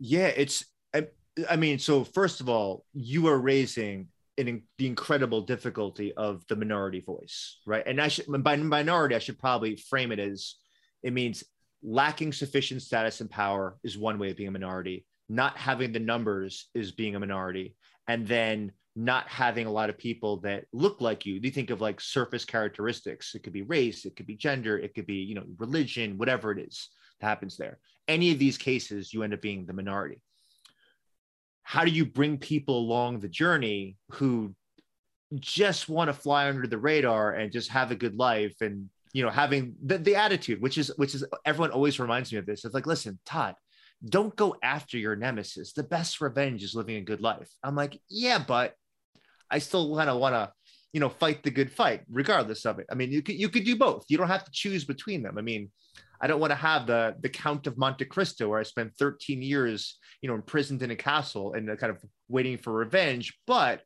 [0.00, 1.06] Yeah it's I,
[1.48, 6.56] I mean so first of all you are raising in the incredible difficulty of the
[6.56, 7.86] minority voice right?
[7.86, 10.56] And i should by minority i should probably frame it as
[11.02, 11.44] it means
[11.82, 15.06] lacking sufficient status and power is one way of being a minority.
[15.28, 17.76] Not having the numbers is being a minority.
[18.08, 21.34] And then not having a lot of people that look like you.
[21.34, 23.34] You think of like surface characteristics?
[23.34, 26.50] It could be race it could be gender it could be you know religion whatever
[26.50, 26.88] it is
[27.20, 27.78] that happens there
[28.10, 30.20] any of these cases you end up being the minority.
[31.62, 34.54] How do you bring people along the journey who
[35.34, 39.22] just want to fly under the radar and just have a good life and you
[39.22, 42.64] know having the, the attitude which is which is everyone always reminds me of this
[42.64, 43.54] it's like listen todd
[44.08, 45.74] don't go after your nemesis.
[45.74, 47.48] The best revenge is living a good life.
[47.62, 48.74] I'm like yeah but
[49.50, 50.52] i still kind of want to
[50.92, 52.86] you know fight the good fight regardless of it.
[52.90, 54.04] I mean you could you could do both.
[54.08, 55.38] You don't have to choose between them.
[55.38, 55.70] I mean
[56.20, 59.42] I don't want to have the the Count of Monte Cristo where I spent 13
[59.42, 63.34] years, you know, imprisoned in a castle and uh, kind of waiting for revenge.
[63.46, 63.82] But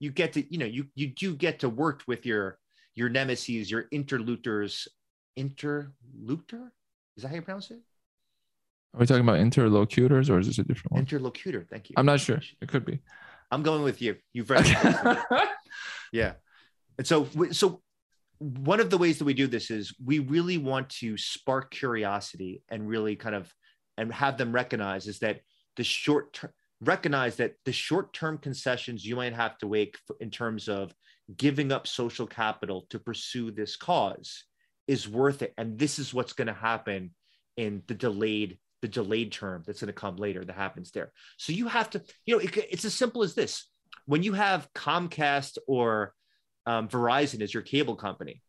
[0.00, 2.58] you get to, you know, you you do get to work with your
[2.94, 4.88] your nemesis, your interlocutors.
[5.36, 6.72] Interlocutor?
[7.16, 7.78] Is that how you pronounce it?
[8.94, 11.00] Are we talking about interlocutors or is this a different one?
[11.02, 11.66] Interlocutor.
[11.68, 11.94] Thank you.
[11.98, 12.40] I'm not sure.
[12.62, 13.00] It could be.
[13.50, 14.16] I'm going with you.
[14.32, 15.18] You've read it.
[16.12, 16.34] Yeah.
[16.98, 17.82] And so, so
[18.38, 22.62] one of the ways that we do this is we really want to spark curiosity
[22.68, 23.52] and really kind of
[23.96, 25.40] and have them recognize is that
[25.76, 30.30] the short term recognize that the short term concessions you might have to make in
[30.30, 30.94] terms of
[31.36, 34.44] giving up social capital to pursue this cause
[34.86, 35.52] is worth it.
[35.58, 37.12] And this is what's going to happen
[37.56, 41.10] in the delayed the delayed term that's going to come later that happens there.
[41.38, 43.66] So you have to you know it, it's as simple as this.
[44.04, 46.12] When you have comcast or
[46.66, 48.42] um, Verizon is your cable company,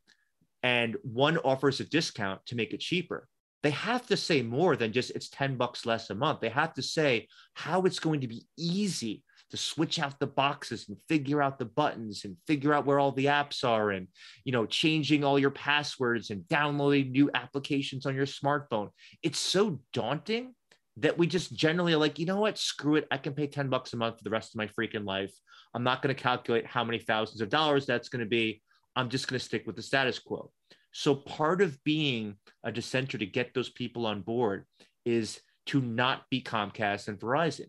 [0.64, 3.28] and one offers a discount to make it cheaper.
[3.64, 6.40] They have to say more than just it's 10 bucks less a month.
[6.42, 10.90] They have to say how it's going to be easy to switch out the boxes
[10.90, 14.08] and figure out the buttons and figure out where all the apps are and
[14.44, 18.90] you know changing all your passwords and downloading new applications on your smartphone.
[19.24, 20.54] It's so daunting
[20.98, 23.08] that we just generally are like, you know what, screw it.
[23.12, 25.34] I can pay 10 bucks a month for the rest of my freaking life.
[25.74, 28.62] I'm not going to calculate how many thousands of dollars that's going to be.
[28.96, 30.52] I'm just going to stick with the status quo.
[30.92, 34.66] So part of being a dissenter to get those people on board
[35.06, 37.68] is to not be Comcast and Verizon.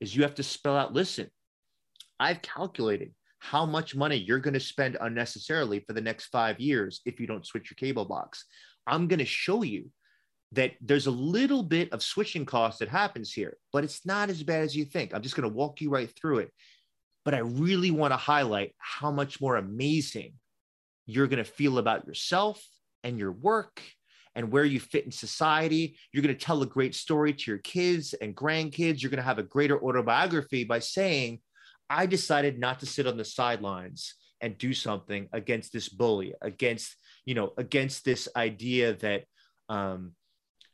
[0.00, 1.28] Is you have to spell out, listen,
[2.18, 7.02] I've calculated how much money you're going to spend unnecessarily for the next five years
[7.04, 8.46] if you don't switch your cable box.
[8.86, 9.90] I'm going to show you
[10.52, 14.42] that there's a little bit of switching cost that happens here, but it's not as
[14.42, 15.14] bad as you think.
[15.14, 16.50] I'm just going to walk you right through it.
[17.24, 20.34] But I really want to highlight how much more amazing
[21.06, 22.62] you're going to feel about yourself
[23.02, 23.80] and your work
[24.34, 25.96] and where you fit in society.
[26.12, 29.00] You're going to tell a great story to your kids and grandkids.
[29.00, 31.40] You're going to have a greater autobiography by saying,
[31.88, 36.96] I decided not to sit on the sidelines and do something against this bully, against,
[37.24, 39.24] you know, against this idea that,
[39.68, 40.12] um,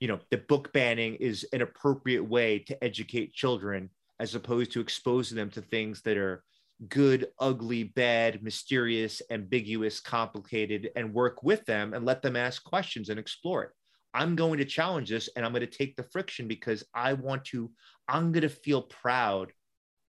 [0.01, 3.91] you know, the book banning is an appropriate way to educate children
[4.21, 6.45] as opposed to exposing them to things that are
[6.89, 13.09] good, ugly, bad, mysterious, ambiguous, complicated, and work with them and let them ask questions
[13.09, 13.71] and explore it.
[14.15, 17.45] I'm going to challenge this and I'm going to take the friction because I want
[17.47, 17.71] to,
[18.09, 19.53] I'm going to feel proud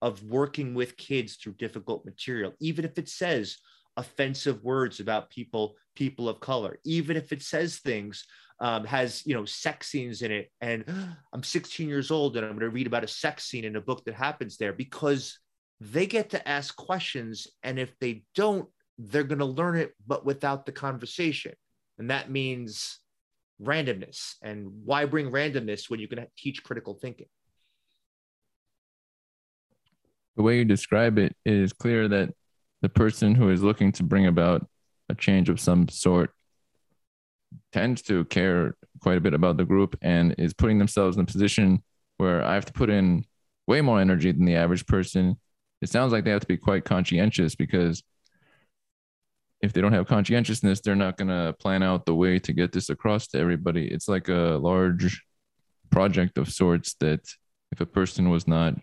[0.01, 3.57] of working with kids through difficult material, even if it says
[3.97, 8.25] offensive words about people, people of color, even if it says things
[8.59, 10.51] um, has you know sex scenes in it.
[10.61, 10.85] And
[11.33, 13.81] i'm 16 years old and i'm going to read about a sex scene in a
[13.81, 15.39] book that happens there because
[15.81, 17.47] they get to ask questions.
[17.63, 21.53] And if they don't they're going to learn it but without the conversation.
[21.97, 22.99] And that means
[23.61, 24.35] randomness.
[24.41, 27.27] And why bring randomness when you can teach critical thinking?
[30.35, 32.33] The way you describe it, it is clear that
[32.81, 34.67] the person who is looking to bring about
[35.09, 36.31] a change of some sort
[37.71, 41.25] tends to care quite a bit about the group and is putting themselves in a
[41.25, 41.83] position
[42.17, 43.25] where I have to put in
[43.67, 45.37] way more energy than the average person.
[45.81, 48.03] It sounds like they have to be quite conscientious because
[49.61, 52.71] if they don't have conscientiousness, they're not going to plan out the way to get
[52.71, 53.87] this across to everybody.
[53.87, 55.21] It's like a large
[55.89, 57.21] project of sorts that
[57.71, 58.75] if a person was not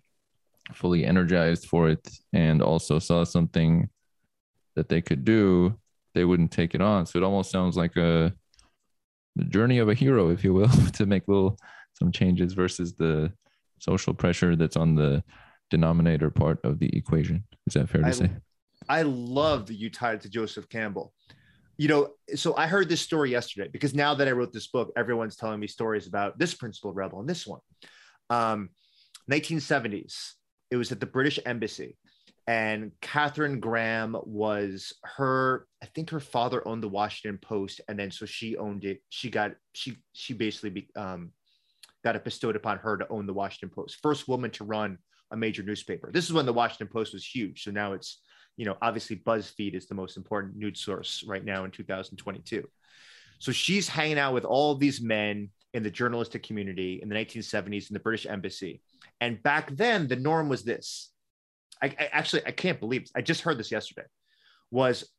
[0.74, 3.88] fully energized for it and also saw something
[4.74, 5.78] that they could do,
[6.14, 7.06] they wouldn't take it on.
[7.06, 8.32] So it almost sounds like a
[9.36, 11.58] the journey of a hero, if you will, to make little
[11.92, 13.32] some changes versus the
[13.78, 15.22] social pressure that's on the
[15.70, 17.44] denominator part of the equation.
[17.66, 18.30] Is that fair to I, say?
[18.88, 21.12] I love that you tied it to Joseph Campbell.
[21.78, 24.92] You know, so I heard this story yesterday because now that I wrote this book,
[24.96, 27.60] everyone's telling me stories about this principal rebel and this one.
[28.30, 28.70] Um,
[29.30, 30.32] 1970s,
[30.70, 31.96] it was at the British Embassy
[32.46, 38.10] and Katharine Graham was her i think her father owned the washington post and then
[38.10, 39.02] so she owned it.
[39.08, 41.32] She got she she basically be, um,
[42.04, 44.98] got it bestowed upon her to own the washington post first woman to run
[45.32, 46.10] a major newspaper.
[46.12, 47.64] This is when the washington post was huge.
[47.64, 48.20] So now it's
[48.56, 52.66] you know obviously buzzfeed is the most important news source right now in 2022
[53.38, 57.90] so she's hanging out with all these men in the journalistic community in the 1970s
[57.90, 58.80] in the british embassy.
[59.20, 61.10] And back then the norm was this
[61.82, 64.06] I, I actually I can't believe I just heard this yesterday.
[64.70, 65.10] Was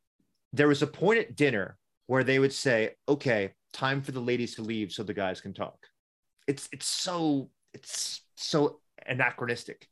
[0.53, 1.77] there was a point at dinner
[2.07, 5.53] where they would say, "Okay, time for the ladies to leave so the guys can
[5.53, 5.77] talk."
[6.47, 9.87] It's it's so it's so anachronistic,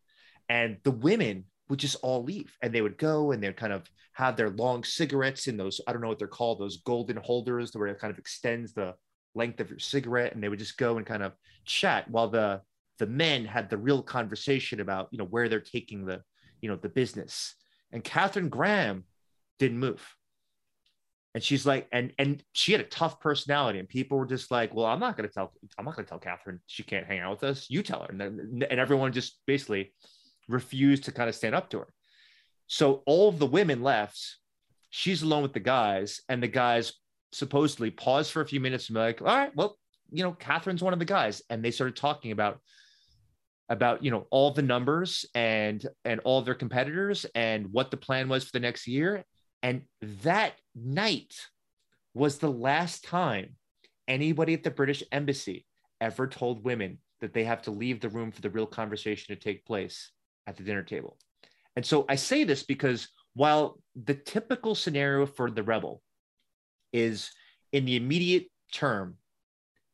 [0.50, 3.90] and the women would just all leave and they would go and they'd kind of
[4.14, 7.72] have their long cigarettes in those i don't know what they're called those golden holders
[7.74, 8.94] where it kind of extends the
[9.34, 11.34] length of your cigarette and they would just go and kind of
[11.66, 12.62] chat while the
[13.00, 16.22] the men had the real conversation about you know where they're taking the
[16.62, 17.56] you know the business.
[17.92, 19.06] And katharine graham
[19.60, 20.06] didn't move.
[21.34, 23.80] And she's like and and she had a tough personality.
[23.80, 26.10] And people were just like well i'm not going to tell i'm not going to
[26.10, 27.70] tell katharine she can't hang out with us.
[27.70, 28.08] You tell her.
[28.10, 29.94] And then and everyone just basically
[30.48, 31.88] refused to kind of stand up to her.
[32.68, 34.38] So all of the women left.
[34.90, 36.22] She's alone with the guys.
[36.30, 36.94] And the guys
[37.34, 39.78] supposedly paused for a few minutes and be like all right well
[40.10, 41.42] you know katharine's one of the guys.
[41.50, 42.60] And they started talking about
[43.70, 48.30] about you know all the numbers and and all their competitors and what the plan
[48.30, 49.24] was for the next year.
[49.64, 49.84] And
[50.24, 51.34] that night
[52.14, 53.56] was the last time
[54.08, 55.66] anybody at the british embassy
[56.00, 59.42] ever told women that they have to leave the room for the real conversation to
[59.42, 60.12] take place
[60.46, 61.18] at the dinner table.
[61.76, 66.02] And so i say this because while the typical scenario for the rebel
[66.94, 67.32] is
[67.72, 69.16] in the immediate term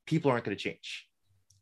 [0.06, 1.08] people aren't going to change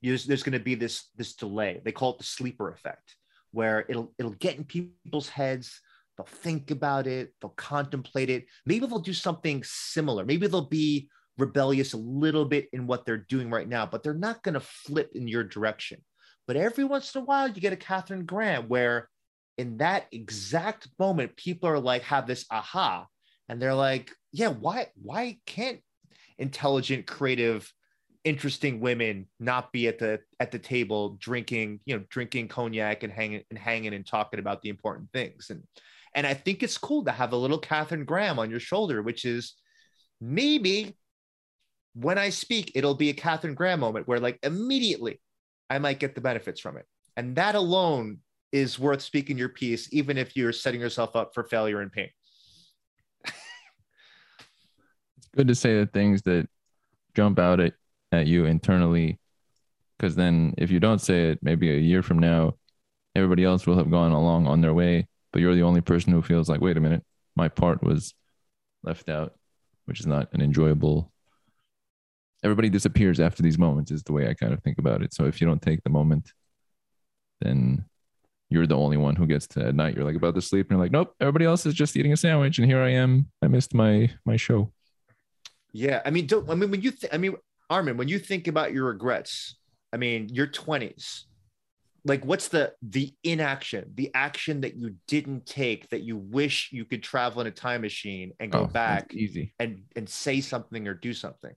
[0.01, 1.81] there's, there's going to be this this delay.
[1.83, 3.15] They call it the sleeper effect,
[3.51, 5.81] where it'll it'll get in people's heads.
[6.17, 7.33] They'll think about it.
[7.41, 8.45] They'll contemplate it.
[8.65, 10.25] Maybe they'll do something similar.
[10.25, 14.13] Maybe they'll be rebellious a little bit in what they're doing right now, but they're
[14.13, 16.03] not going to flip in your direction.
[16.45, 19.07] But every once in a while, you get a Katharine Graham where
[19.57, 23.05] in that exact moment, people are like, have this aha.
[23.47, 25.79] And they're like, yeah, why, why can't
[26.37, 27.71] intelligent, creative,
[28.23, 33.13] interesting women not be at the at the table drinking, you know, drinking cognac and
[33.13, 35.49] hanging and hanging and talking about the important things?
[35.49, 35.63] And
[36.15, 39.25] and I think it's cool to have a little Katharine Graham on your shoulder, which
[39.25, 39.55] is
[40.19, 40.95] maybe
[41.93, 45.19] when I speak, it'll be a Katharine Graham moment where like immediately
[45.69, 46.85] I might get the benefits from it.
[47.17, 48.19] And that alone
[48.51, 52.09] is worth speaking your piece, even if you're setting yourself up for failure and pain.
[53.25, 53.33] it's
[55.35, 56.47] good to say the things that
[57.15, 57.73] jump out at,
[58.11, 59.19] at you internally.
[59.97, 62.55] Because then if you don't say it, maybe a year from now,
[63.15, 66.21] everybody else will have gone along on their way, but you're the only person who
[66.21, 67.03] feels like, wait a minute,
[67.35, 68.13] my part was
[68.83, 69.33] left out,
[69.85, 71.11] which is not an enjoyable.
[72.43, 75.13] Everybody disappears after these moments, is the way I kind of think about it.
[75.13, 76.31] So if you don't take the moment,
[77.41, 77.83] then
[78.49, 79.95] you're the only one who gets to at night.
[79.95, 82.17] You're like about to sleep, and you're like, nope, everybody else is just eating a
[82.17, 83.27] sandwich, and here I am.
[83.41, 84.71] I missed my my show.
[85.71, 87.35] Yeah, I mean, don't I mean when you I mean,
[87.69, 89.55] Armen, when you think about your regrets,
[89.93, 91.25] I mean, your twenties,
[92.05, 96.85] like what's the the inaction, the action that you didn't take that you wish you
[96.85, 99.53] could travel in a time machine and go Oh, back easy.
[99.59, 101.53] and and say something or do something.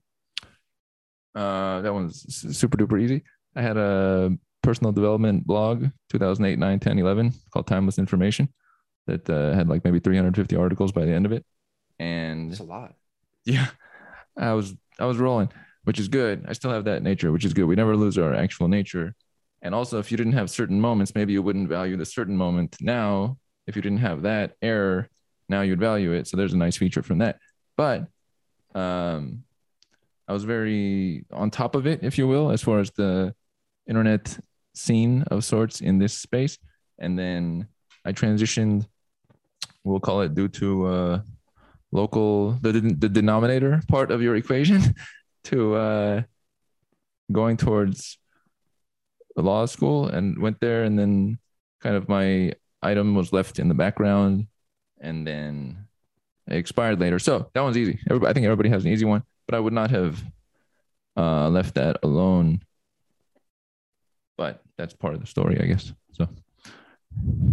[1.35, 2.25] Uh, that one's
[2.57, 3.23] super duper easy.
[3.55, 8.47] I had a personal development blog 2008 9 10 11 called timeless information
[9.07, 11.45] that uh, had like maybe 350 articles by the end of it
[11.99, 12.93] and It's a lot.
[13.45, 13.67] yeah
[14.37, 15.49] i was i was rolling
[15.83, 16.45] which is good.
[16.47, 17.65] I still have that nature which is good.
[17.65, 19.15] We never lose our actual nature.
[19.61, 22.77] And also if you didn't have certain moments maybe you wouldn't value the certain moment
[22.81, 23.37] now.
[23.67, 25.09] If you didn't have that error
[25.49, 26.27] now you'd value it.
[26.27, 27.37] So there's a nice feature from that.
[27.77, 28.07] But
[28.75, 29.43] um
[30.27, 33.35] i was very on top of it if you will as far as the
[33.87, 34.39] internet
[34.73, 36.57] scene of sorts in this space.
[36.99, 37.67] And then
[38.05, 38.87] i transitioned
[39.83, 41.21] we'll call it due to uh
[41.91, 44.81] local the, the denominator part of your equation
[45.45, 46.21] to uh
[47.31, 48.17] going towards
[49.35, 51.39] law school and went there and then
[51.81, 54.47] kind of my item was left in the background
[55.01, 55.87] and then
[56.47, 57.19] it expired later.
[57.19, 57.99] So that one's easy.
[58.09, 60.23] Everybody, i think everybody has an easy one but i would not have
[61.17, 62.61] uh left that alone.
[64.37, 65.93] But that's part of the story i guess.
[66.13, 66.27] So.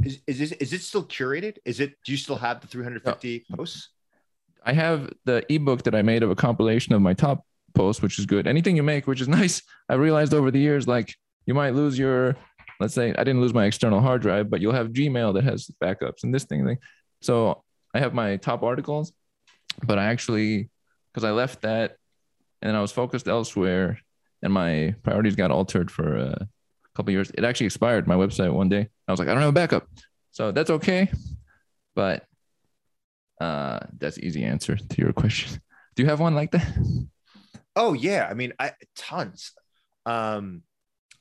[0.02, 1.58] Is is this is it still curated?
[1.64, 3.90] Is it do you still have the 350 posts?
[4.64, 7.44] I have the ebook that I made of a compilation of my top
[7.74, 8.46] posts, which is good.
[8.46, 9.62] Anything you make, which is nice.
[9.88, 11.14] I realized over the years, like
[11.46, 12.36] you might lose your,
[12.80, 15.70] let's say, I didn't lose my external hard drive, but you'll have Gmail that has
[15.82, 16.66] backups and this thing.
[16.66, 16.78] thing.
[17.22, 17.62] So
[17.94, 19.12] I have my top articles,
[19.84, 20.70] but I actually,
[21.12, 21.96] because I left that
[22.62, 24.00] and I was focused elsewhere
[24.42, 26.48] and my priorities got altered for a
[26.94, 27.30] couple years.
[27.30, 28.88] It actually expired my website one day.
[29.06, 29.86] I was like, I don't have a backup.
[30.30, 31.10] So that's okay.
[31.94, 32.24] But
[33.40, 35.60] uh, that's easy answer to your question.
[35.96, 36.66] Do you have one like that?
[37.76, 39.52] Oh yeah, I mean, I tons.
[40.06, 40.62] Um,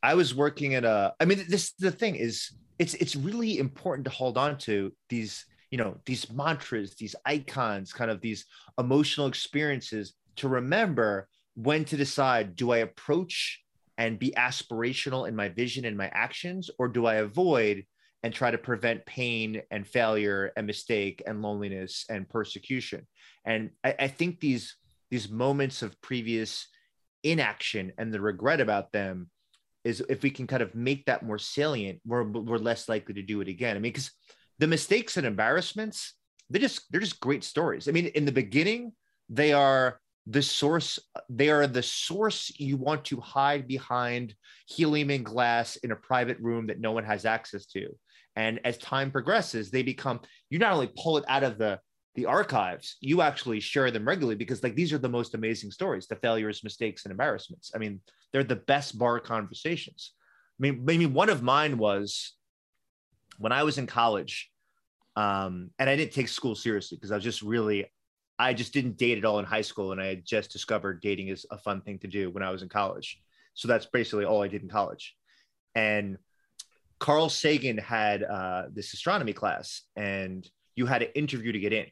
[0.01, 1.13] I was working at a.
[1.19, 5.45] I mean, this the thing is, it's it's really important to hold on to these,
[5.71, 8.45] you know, these mantras, these icons, kind of these
[8.79, 13.61] emotional experiences to remember when to decide: do I approach
[13.97, 17.83] and be aspirational in my vision and my actions, or do I avoid
[18.23, 23.05] and try to prevent pain and failure and mistake and loneliness and persecution?
[23.45, 24.75] And I, I think these
[25.11, 26.67] these moments of previous
[27.23, 29.29] inaction and the regret about them
[29.83, 33.21] is if we can kind of make that more salient, we're, we're less likely to
[33.21, 33.75] do it again.
[33.75, 34.11] I mean, because
[34.59, 36.13] the mistakes and embarrassments,
[36.49, 37.87] they're just they're just great stories.
[37.87, 38.93] I mean, in the beginning,
[39.29, 40.99] they are the source,
[41.29, 44.35] they are the source you want to hide behind
[44.67, 47.87] helium and glass in a private room that no one has access to.
[48.35, 51.79] And as time progresses, they become you not only pull it out of the
[52.19, 56.05] the archives, you actually share them regularly because like these are the most amazing stories,
[56.05, 57.71] the failures, mistakes, and embarrassments.
[57.73, 58.01] I mean,
[58.33, 60.11] they're the best bar conversations.
[60.59, 62.33] I mean, maybe one of mine was
[63.37, 64.51] when I was in college,
[65.15, 67.85] um, and I didn't take school seriously because I was just really,
[68.37, 71.29] I just didn't date at all in high school, and I had just discovered dating
[71.29, 73.21] is a fun thing to do when I was in college.
[73.53, 75.15] So that's basically all I did in college.
[75.73, 76.17] And
[76.99, 80.45] Carl Sagan had uh, this astronomy class, and
[80.75, 81.85] you had an interview to get in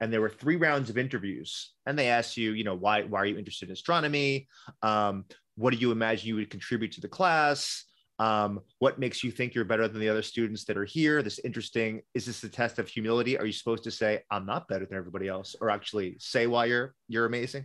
[0.00, 3.20] and there were three rounds of interviews and they asked you you know why why
[3.20, 4.48] are you interested in astronomy
[4.82, 5.24] um,
[5.56, 7.84] what do you imagine you would contribute to the class
[8.18, 11.38] um, what makes you think you're better than the other students that are here this
[11.40, 14.86] interesting is this a test of humility are you supposed to say i'm not better
[14.86, 17.64] than everybody else or actually say why you're you're amazing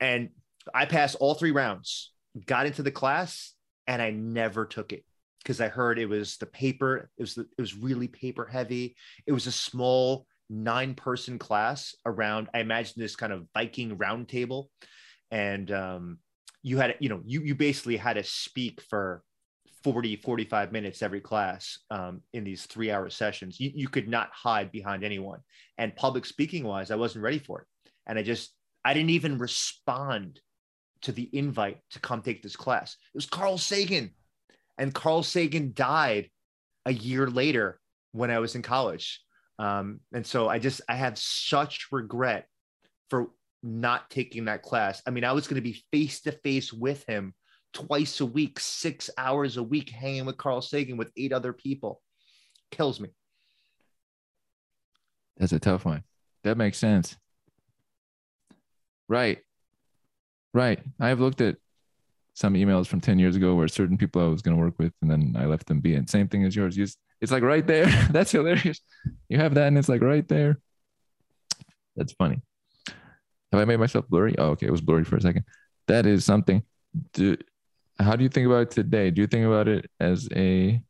[0.00, 0.30] and
[0.74, 2.12] i passed all three rounds
[2.46, 3.52] got into the class
[3.86, 5.04] and I never took it
[5.42, 7.10] because I heard it was the paper.
[7.16, 8.96] It was the, it was really paper heavy.
[9.26, 12.48] It was a small nine person class around.
[12.54, 14.70] I imagine this kind of Viking round table,
[15.30, 16.18] and um,
[16.62, 19.22] you had you know you you basically had to speak for
[19.82, 23.58] 40 45 minutes every class um, in these three hour sessions.
[23.58, 25.40] You, you could not hide behind anyone.
[25.78, 27.66] And public speaking wise i wasn't ready for it.
[28.06, 30.40] And i just i didn't even respond
[31.02, 32.92] to the invite to come take this class.
[32.92, 34.10] It was carl sagan.
[34.78, 36.30] And carl sagan died
[36.86, 37.80] a year later
[38.12, 39.20] when i was in college
[39.62, 42.46] um, and so i just i have such regret
[43.08, 43.28] for
[43.62, 45.02] not taking that class.
[45.06, 47.34] I mean, I was going to be face to face with him
[47.72, 52.00] twice a week, six hours a week, hanging with Carl Sagan with eight other people.
[52.70, 53.10] Kills me.
[55.36, 56.02] That's a tough one.
[56.44, 57.16] That makes sense.
[59.08, 59.38] Right.
[60.52, 60.80] Right.
[61.00, 61.56] I have looked at
[62.34, 64.92] some emails from 10 years ago where certain people I was going to work with
[65.02, 65.94] and then I left them be.
[65.94, 66.76] And same thing as yours.
[66.76, 67.86] You just, it's like right there.
[68.10, 68.80] That's hilarious.
[69.30, 70.58] You have that and it's like right there.
[71.96, 72.42] That's funny.
[72.86, 74.34] Have I made myself blurry?
[74.38, 74.66] Oh, okay.
[74.66, 75.44] It was blurry for a second.
[75.88, 76.62] That is something.
[77.14, 77.36] Do,
[77.98, 79.10] how do you think about it today?
[79.10, 80.82] Do you think about it as a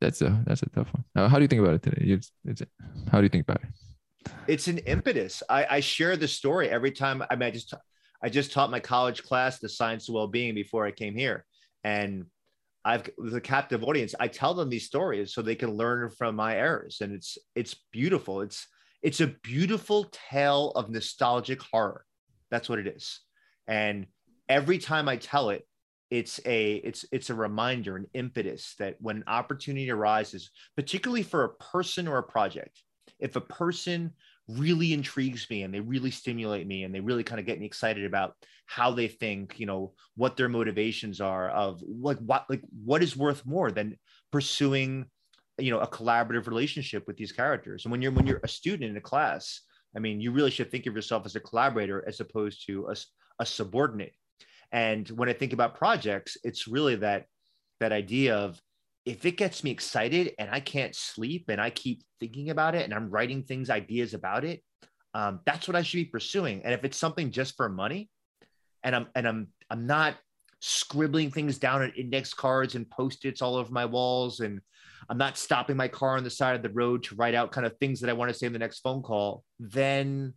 [0.00, 1.04] that's a that's a tough one.
[1.14, 2.12] How, how do you think about it today?
[2.12, 2.62] It's, it's,
[3.10, 4.30] how do you think about it?
[4.46, 5.42] It's an impetus.
[5.48, 7.22] I, I share the story every time.
[7.30, 7.74] I mean, I just
[8.22, 11.44] I just taught my college class the science of well-being before I came here,
[11.82, 12.26] and
[12.88, 14.14] I've a captive audience.
[14.18, 17.76] I tell them these stories so they can learn from my errors, and it's it's
[17.92, 18.40] beautiful.
[18.40, 18.66] It's
[19.02, 22.06] it's a beautiful tale of nostalgic horror.
[22.50, 23.20] That's what it is.
[23.66, 24.06] And
[24.48, 25.68] every time I tell it,
[26.10, 31.44] it's a it's it's a reminder, an impetus that when an opportunity arises, particularly for
[31.44, 32.82] a person or a project,
[33.20, 34.14] if a person
[34.48, 37.66] really intrigues me and they really stimulate me and they really kind of get me
[37.66, 38.34] excited about
[38.66, 43.16] how they think you know what their motivations are of like what like what is
[43.16, 43.96] worth more than
[44.32, 45.04] pursuing
[45.58, 47.84] you know a collaborative relationship with these characters.
[47.84, 49.60] And when you're when you're a student in a class
[49.96, 52.96] i mean you really should think of yourself as a collaborator as opposed to a,
[53.40, 54.12] a subordinate.
[54.72, 57.26] And when i think about projects it's really that
[57.80, 58.60] that idea of
[59.08, 62.84] if it gets me excited and i can't sleep and i keep thinking about it
[62.84, 64.62] and i'm writing things ideas about it
[65.14, 68.10] um, that's what i should be pursuing and if it's something just for money
[68.84, 70.14] and i'm and i'm i'm not
[70.60, 74.60] scribbling things down on index cards and post-its all over my walls and
[75.08, 77.66] I'm not stopping my car on the side of the road to write out kind
[77.66, 80.34] of things that I want to say in the next phone call, then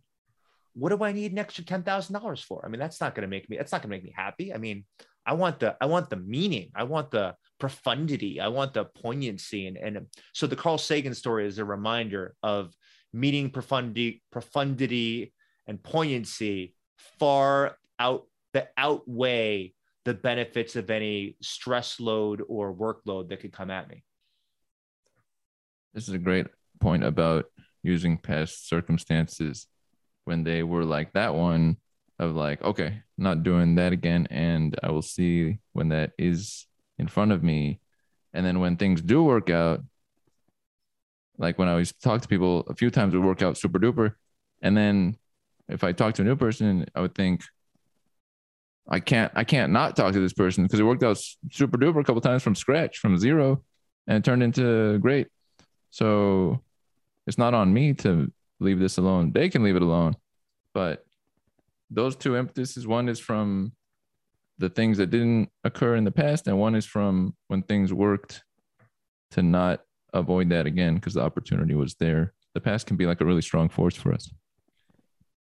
[0.74, 2.62] what do I need an extra ten thousand dollars for?
[2.64, 3.58] I mean, that's not going to make me.
[3.58, 4.54] That's not going to make me happy.
[4.54, 4.84] I mean,
[5.24, 6.70] I want the I want the meaning.
[6.74, 8.40] I want the profundity.
[8.40, 9.66] I want the poignancy.
[9.66, 12.74] And and so the Carl Sagan story is a reminder of
[13.12, 15.32] meeting profundity, profundity
[15.66, 16.74] and poignancy
[17.18, 23.70] far out that outweigh the benefits of any stress load or workload that could come
[23.70, 24.02] at me.
[25.94, 26.48] This is a great
[26.80, 27.44] point about
[27.82, 29.66] using past circumstances
[30.24, 31.76] when they were like that one
[32.18, 34.26] of like, okay, not doing that again.
[34.30, 36.66] And I will see when that is
[36.98, 37.80] in front of me.
[38.32, 39.82] And then when things do work out,
[41.38, 43.78] like when I always talk to people, a few times it would work out super
[43.78, 44.14] duper.
[44.60, 45.16] And then
[45.68, 47.42] if I talk to a new person, I would think,
[48.88, 51.18] I can't, I can't not talk to this person because it worked out
[51.50, 53.62] super duper a couple times from scratch, from zero,
[54.06, 55.28] and it turned into great.
[55.90, 56.60] So
[57.26, 59.32] it's not on me to leave this alone.
[59.32, 60.16] They can leave it alone.
[60.74, 61.04] But
[61.92, 63.72] those two impetuses one is from
[64.58, 68.42] the things that didn't occur in the past, and one is from when things worked
[69.32, 69.80] to not
[70.12, 72.34] avoid that again because the opportunity was there.
[72.54, 74.30] The past can be like a really strong force for us.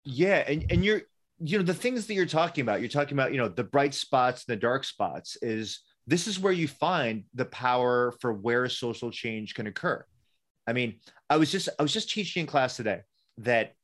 [0.04, 0.44] Yeah.
[0.48, 1.02] And, and you're,
[1.40, 3.94] you know, the things that you're talking about, you're talking about, you know, the bright
[3.94, 8.68] spots and the dark spots is this is where you find the power for where
[8.70, 10.04] social change can occur.
[10.68, 10.96] I mean,
[11.30, 13.02] I was just I was just teaching in class today
[13.40, 13.76] that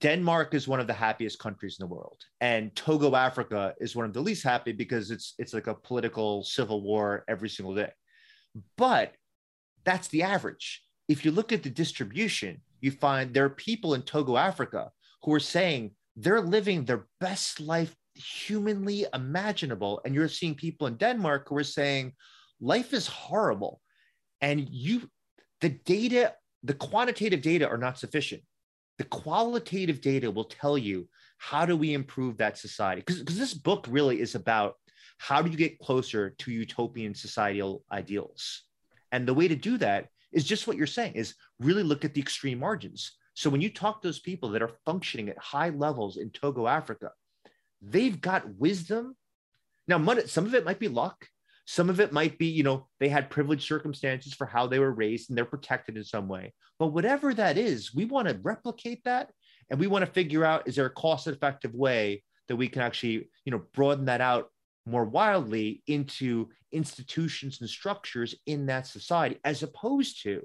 [0.00, 4.04] Denmark is one of the happiest countries in the world, and Togo, Africa, is one
[4.04, 7.90] of the least happy because it's it's like a political civil war every single day.
[8.76, 9.14] But
[9.84, 10.82] that's the average.
[11.08, 14.90] If you look at the distribution, you find there are people in Togo, Africa,
[15.22, 20.96] who are saying they're living their best life humanly imaginable, and you're seeing people in
[20.96, 22.12] Denmark who are saying
[22.60, 23.80] life is horrible,
[24.42, 25.08] and you
[25.62, 28.42] the data, the quantitative data are not sufficient.
[29.00, 33.00] The qualitative data will tell you how do we improve that society?
[33.00, 34.74] Because this book really is about
[35.16, 38.64] how do you get closer to utopian societal ideals?
[39.10, 42.12] And the way to do that is just what you're saying is really look at
[42.12, 43.12] the extreme margins.
[43.32, 46.66] So when you talk to those people that are functioning at high levels in Togo,
[46.66, 47.12] Africa,
[47.80, 49.16] they've got wisdom.
[49.88, 49.96] Now,
[50.26, 51.26] some of it might be luck,
[51.70, 54.90] Some of it might be, you know, they had privileged circumstances for how they were
[54.90, 56.52] raised and they're protected in some way.
[56.80, 59.30] But whatever that is, we want to replicate that
[59.70, 62.82] and we want to figure out is there a cost effective way that we can
[62.82, 64.48] actually, you know, broaden that out
[64.84, 70.42] more wildly into institutions and structures in that society as opposed to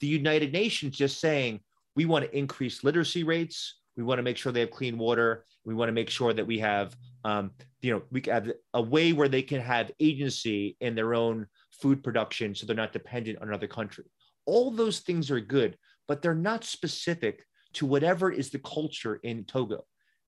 [0.00, 1.60] the United Nations just saying
[1.94, 5.44] we want to increase literacy rates, we want to make sure they have clean water,
[5.64, 9.12] we want to make sure that we have um, you know, we have a way
[9.12, 13.48] where they can have agency in their own food production so they're not dependent on
[13.48, 14.04] another country.
[14.44, 15.76] All those things are good,
[16.08, 19.84] but they're not specific to whatever is the culture in Togo.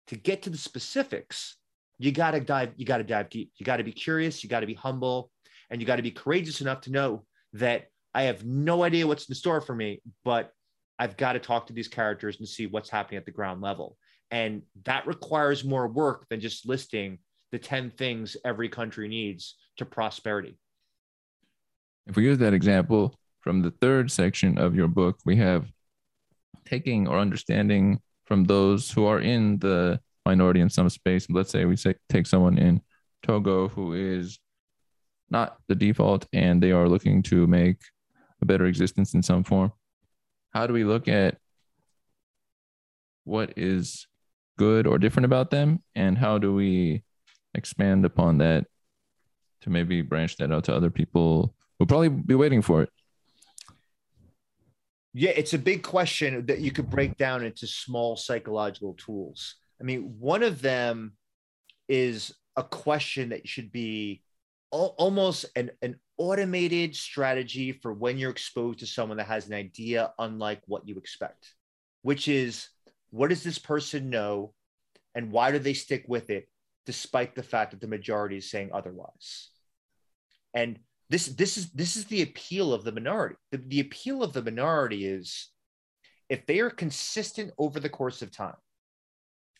[0.09, 1.57] To get to the specifics,
[1.99, 3.53] you got to dive you got to dive deep.
[3.57, 5.31] You got to be curious, you got to be humble,
[5.71, 9.29] and you got to be courageous enough to know that I have no idea what's
[9.29, 10.53] in store for me, but
[10.99, 13.97] I've got to talk to these characters and see what's happening at the ground level.
[14.30, 17.18] And that requires more work than just listing
[17.53, 20.59] the 10 things every country needs to prosperity.
[22.07, 25.66] If we use that example from the third section of your book, we have
[26.64, 31.26] taking or understanding from those who are in the minority in some space.
[31.28, 32.80] Let's say we say, take someone in
[33.22, 34.38] Togo who is
[35.30, 37.78] not the default and they are looking to make
[38.42, 39.72] a better existence in some form.
[40.55, 41.36] How do we look at
[43.24, 44.07] what is
[44.57, 45.82] good or different about them?
[45.96, 47.02] And how do we
[47.55, 48.66] expand upon that
[49.62, 52.90] to maybe branch that out to other people who'll probably be waiting for it?
[55.12, 59.57] Yeah it's a big question that you could break down into small psychological tools.
[59.80, 61.14] I mean one of them
[61.88, 64.22] is a question that should be
[64.70, 70.12] almost an, an automated strategy for when you're exposed to someone that has an idea
[70.19, 71.55] unlike what you expect
[72.05, 72.69] which is
[73.11, 74.53] what does this person know
[75.15, 76.49] and why do they stick with it
[76.85, 79.49] despite the fact that the majority is saying otherwise?
[80.53, 83.37] And this this is this is the appeal of the minority.
[83.53, 85.49] The, the appeal of the minority is
[86.29, 88.57] if they are consistent over the course of time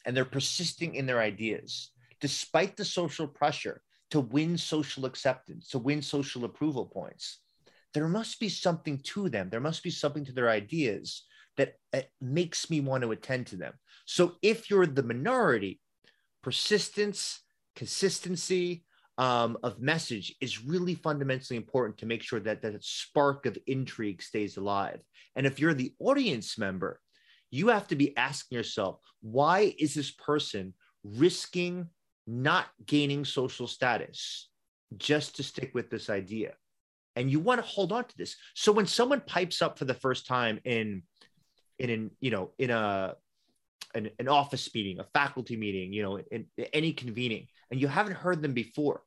[0.05, 1.91] and they're persisting in their ideas
[2.21, 3.83] despite the social pressure
[4.15, 7.41] to win social acceptance to win social approval points
[7.95, 11.25] there must be something to them there must be something to their ideas
[11.57, 13.75] that uh, makes me want to attend to them.
[14.07, 15.81] So if you're the minority,
[16.43, 17.41] persistence,
[17.77, 18.85] consistency
[19.17, 24.23] um, of message is really fundamentally important to make sure that that spark of intrigue
[24.23, 25.01] stays alive.
[25.37, 27.01] And if you're the audience member,
[27.51, 31.89] you have to be asking yourself, why is this person risking
[32.27, 34.49] not gaining social status
[34.97, 36.55] just to stick with this idea?
[37.16, 38.37] And you want to hold on to this.
[38.55, 41.03] So when someone pipes up for the first time in
[41.79, 43.14] in an you know in a
[43.95, 47.89] an, an office meeting a faculty meeting you know in, in any convening and you
[47.89, 49.03] haven't heard them before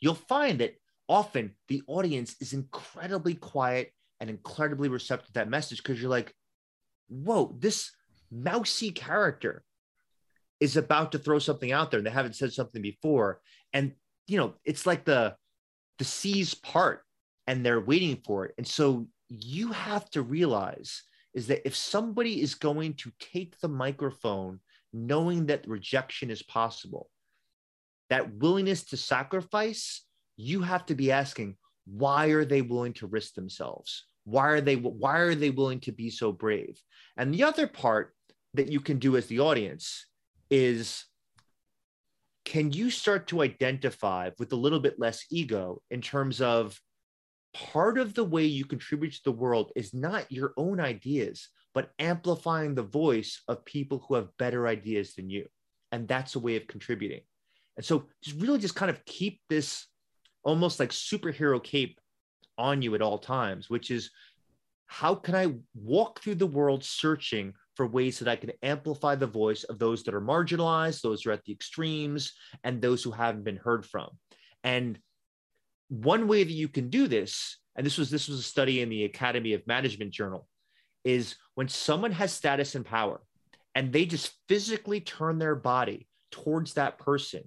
[0.00, 0.74] you'll find that
[1.08, 6.34] often the audience is incredibly quiet and incredibly receptive to that message because you're like
[7.08, 7.90] whoa this
[8.30, 9.62] mousy character
[10.62, 13.40] is about to throw something out there and they haven't said something before
[13.72, 13.92] and
[14.26, 15.34] you know it's like the
[15.98, 17.02] the seas part
[17.46, 21.02] and they're waiting for it and so you have to realize
[21.34, 24.60] is that if somebody is going to take the microphone
[24.92, 27.08] knowing that rejection is possible,
[28.10, 30.02] that willingness to sacrifice,
[30.36, 31.56] you have to be asking,
[31.86, 34.04] why are they willing to risk themselves?
[34.24, 36.80] Why are they why are they willing to be so brave?
[37.16, 38.14] And the other part
[38.54, 40.06] that you can do as the audience
[40.52, 41.06] is
[42.44, 46.78] can you start to identify with a little bit less ego in terms of
[47.54, 51.90] part of the way you contribute to the world is not your own ideas, but
[51.98, 55.46] amplifying the voice of people who have better ideas than you.
[55.90, 57.22] And that's a way of contributing.
[57.78, 59.86] And so just really just kind of keep this
[60.44, 61.98] almost like superhero cape
[62.58, 64.10] on you at all times, which is
[64.84, 69.26] how can I walk through the world searching for ways that I can amplify the
[69.26, 72.32] voice of those that are marginalized, those who are at the extremes,
[72.64, 74.08] and those who haven't been heard from.
[74.62, 74.98] And
[75.88, 78.88] one way that you can do this, and this was this was a study in
[78.88, 80.46] the Academy of Management Journal,
[81.04, 83.20] is when someone has status and power
[83.74, 87.42] and they just physically turn their body towards that person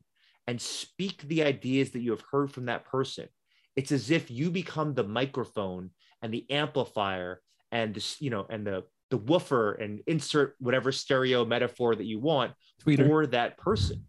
[0.48, 3.28] and speak the ideas that you have heard from that person.
[3.76, 8.66] It's as if you become the microphone and the amplifier and this, you know, and
[8.66, 12.54] the the woofer and insert whatever stereo metaphor that you want
[12.84, 13.08] Tweeter.
[13.08, 14.06] for that person.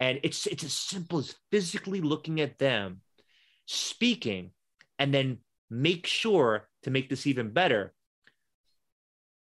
[0.00, 3.02] And it's it's as simple as physically looking at them
[3.66, 4.50] speaking
[4.98, 5.38] and then
[5.70, 7.94] make sure to make this even better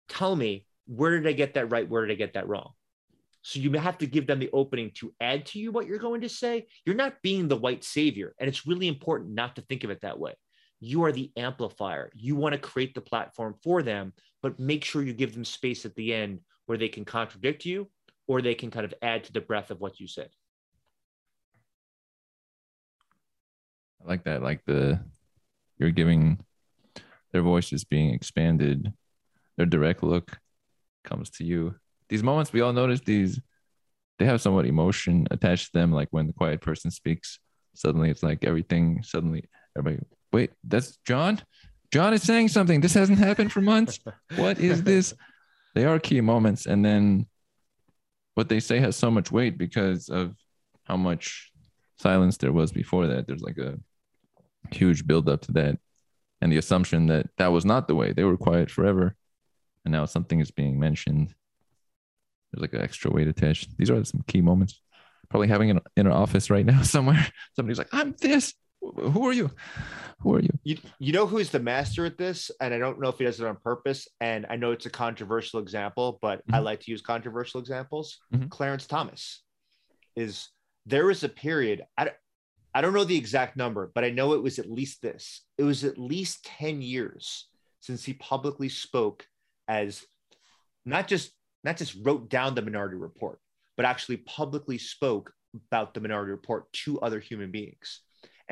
[0.09, 2.72] tell me where did i get that right where did i get that wrong
[3.43, 6.20] So you have to give them the opening to add to you what you're going
[6.20, 6.66] to say.
[6.86, 8.34] You're not being the white savior.
[8.38, 10.34] And it's really important not to think of it that way.
[10.78, 12.11] You are the amplifier.
[12.14, 14.12] You want to create the platform for them,
[14.43, 17.88] but make sure you give them space at the end where they can contradict you
[18.26, 20.30] or they can kind of add to the breadth of what you said.
[24.03, 24.43] I like that.
[24.43, 25.01] Like the
[25.78, 26.38] you're giving
[27.32, 28.93] their voice is being expanded.
[29.57, 30.38] Their direct look
[31.05, 31.76] comes to you.
[32.09, 33.40] These moments we all notice these
[34.18, 35.93] they have somewhat emotion attached to them.
[35.93, 37.38] Like when the quiet person speaks,
[37.74, 39.45] suddenly it's like everything suddenly
[39.76, 41.40] everybody wait, that's John?
[41.93, 42.80] John is saying something.
[42.80, 44.01] This hasn't happened for months.
[44.36, 45.14] what is this?
[45.74, 46.66] They are key moments.
[46.66, 47.26] And then
[48.34, 50.34] what they say has so much weight because of
[50.84, 51.53] how much
[51.99, 53.26] silence there was before that.
[53.26, 53.78] There's like a
[54.70, 55.78] huge build up to that
[56.40, 59.14] and the assumption that that was not the way they were quiet forever
[59.84, 61.34] and now something is being mentioned
[62.53, 64.80] there's like an extra weight attached these are some key moments
[65.28, 67.26] probably having it in an office right now somewhere
[67.57, 69.51] somebody's like i'm this who are you
[70.20, 73.09] who are you you you know who's the master at this and i don't know
[73.09, 76.57] if he does it on purpose and i know it's a controversial example but mm-hmm.
[76.57, 78.49] i like to use controversial examples mm-hmm.
[78.49, 79.43] clarence thomas
[80.16, 80.49] is
[80.87, 82.11] there was a period I,
[82.74, 85.43] I don't know the exact number, but I know it was at least this.
[85.59, 87.49] It was at least 10 years
[87.80, 89.26] since he publicly spoke
[89.68, 90.05] as
[90.87, 91.33] not just
[91.64, 93.39] not just wrote down the minority report,
[93.76, 95.33] but actually publicly spoke
[95.70, 98.01] about the minority report to other human beings.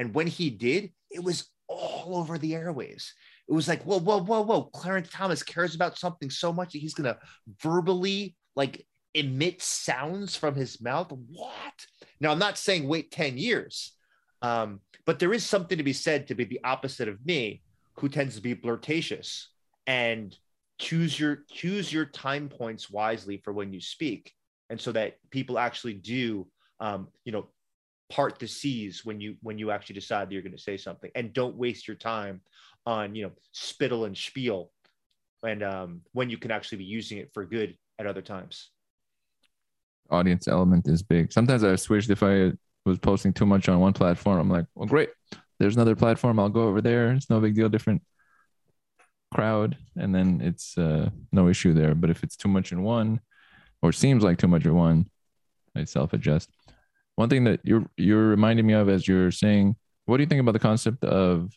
[0.01, 3.12] And when he did, it was all over the airways.
[3.46, 4.62] It was like, whoa, whoa, whoa, whoa.
[4.62, 7.18] Clarence Thomas cares about something so much that he's gonna
[7.62, 11.12] verbally like emit sounds from his mouth.
[11.12, 11.86] What?
[12.18, 13.92] Now, I'm not saying wait 10 years,
[14.40, 17.61] um, but there is something to be said to be the opposite of me,
[17.98, 19.51] who tends to be flirtatious
[19.86, 20.34] and
[20.78, 24.32] choose your choose your time points wisely for when you speak,
[24.70, 26.46] and so that people actually do,
[26.80, 27.51] um, you know,
[28.11, 31.11] part the seas when you when you actually decide that you're going to say something,
[31.14, 32.40] and don't waste your time
[32.86, 34.70] on you know spittle and spiel,
[35.42, 38.70] and um, when you can actually be using it for good at other times
[40.11, 41.32] audience element is big.
[41.32, 42.52] Sometimes I've switched if I
[42.84, 45.11] was posting too much on one platform, I'm like, well, great.
[45.58, 46.38] There's another platform.
[46.38, 47.12] I'll go over there.
[47.12, 47.68] It's no big deal.
[47.68, 48.02] Different
[49.32, 51.94] crowd, and then it's uh, no issue there.
[51.94, 53.20] But if it's too much in one,
[53.82, 55.11] or seems like too much in one,
[55.76, 56.50] I self adjust.
[57.16, 60.40] One thing that you're you're reminding me of as you're saying, what do you think
[60.40, 61.52] about the concept of?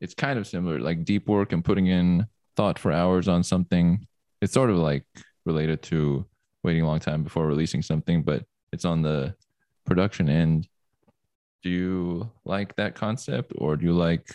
[0.00, 4.06] It's kind of similar, like deep work and putting in thought for hours on something.
[4.42, 5.06] It's sort of like
[5.46, 6.26] related to
[6.62, 9.34] waiting a long time before releasing something, but it's on the
[9.86, 10.68] production end
[11.62, 14.28] do you like that concept or do you like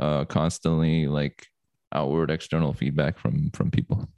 [0.00, 1.46] uh constantly like
[1.94, 4.08] outward external feedback from from people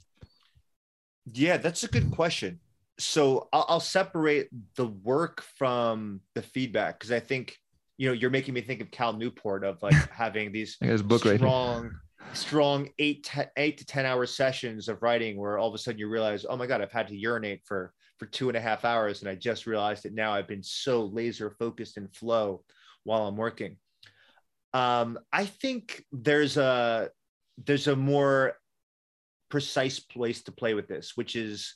[1.33, 2.59] yeah that's a good question
[2.97, 7.57] so i'll, I'll separate the work from the feedback because i think
[7.97, 11.83] you know you're making me think of cal newport of like having these book strong
[11.83, 11.91] right
[12.33, 16.07] strong eight, eight to 10 hour sessions of writing where all of a sudden you
[16.07, 19.21] realize, oh my God, I've had to urinate for, for two and a half hours.
[19.21, 22.63] And I just realized that now I've been so laser focused and flow
[23.03, 23.77] while I'm working.
[24.73, 27.09] Um, I think there's a,
[27.65, 28.53] there's a more
[29.49, 31.75] precise place to play with this, which is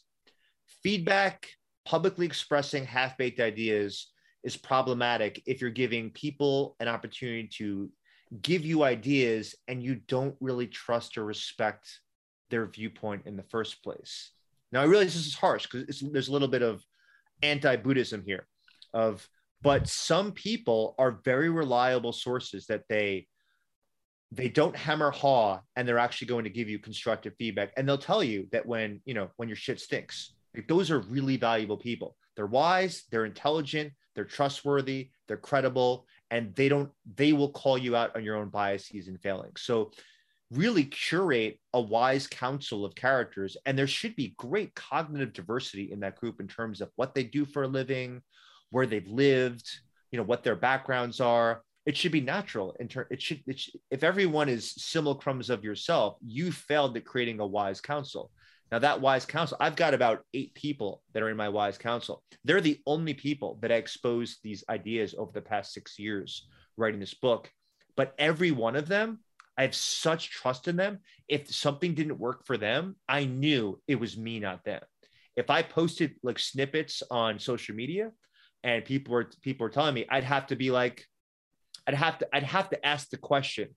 [0.83, 1.49] feedback,
[1.85, 4.11] publicly expressing half baked ideas
[4.43, 7.89] is problematic if you're giving people an opportunity to
[8.41, 11.99] give you ideas and you don't really trust or respect
[12.49, 14.31] their viewpoint in the first place.
[14.71, 16.83] Now, I realize this is harsh because there's a little bit of
[17.41, 18.47] anti-Buddhism here,
[18.93, 19.27] of
[19.61, 23.27] but some people are very reliable sources that they
[24.31, 27.97] they don't hammer haw and they're actually going to give you constructive feedback and they'll
[27.97, 31.77] tell you that when you know when your shit stinks like those are really valuable
[31.77, 32.15] people.
[32.35, 37.95] They're wise they're intelligent they're trustworthy they're credible and they don't they will call you
[37.95, 39.61] out on your own biases and failings.
[39.61, 39.91] So
[40.51, 45.99] really curate a wise council of characters and there should be great cognitive diversity in
[45.99, 48.21] that group in terms of what they do for a living
[48.71, 49.69] where they've lived
[50.11, 51.61] you know what their backgrounds are.
[51.85, 55.63] It should be natural in ter- it should, it should if everyone is simulacrums of
[55.63, 58.31] yourself you failed at creating a wise council
[58.71, 62.23] now, that wise council, I've got about eight people that are in my wise council.
[62.43, 66.47] They're the only people that I exposed these ideas over the past six years
[66.77, 67.49] writing this book.
[67.95, 69.19] But every one of them,
[69.57, 70.99] I have such trust in them.
[71.27, 74.81] If something didn't work for them, I knew it was me, not them.
[75.35, 78.11] If I posted like snippets on social media
[78.63, 81.05] and people were people were telling me, I'd have to be like,
[81.87, 83.69] I'd have to, I'd have to ask the question,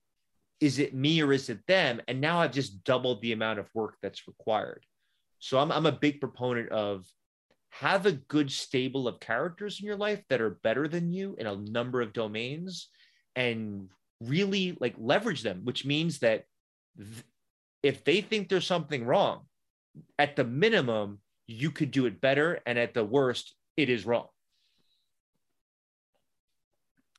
[0.63, 1.99] is it me or is it them?
[2.07, 4.85] And now I've just doubled the amount of work that's required.
[5.39, 7.05] So I'm, I'm a big proponent of
[7.71, 11.47] have a good stable of characters in your life that are better than you in
[11.47, 12.87] a number of domains
[13.35, 13.89] and
[14.21, 16.45] really like leverage them which means that
[16.97, 17.25] th-
[17.81, 19.41] if they think there's something wrong
[20.17, 24.27] at the minimum you could do it better and at the worst it is wrong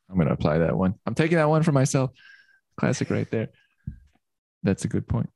[0.09, 0.95] I'm going to apply that one.
[1.07, 2.11] I'm taking that one for myself.
[2.77, 3.49] Classic right there.
[4.63, 5.31] That's a good point.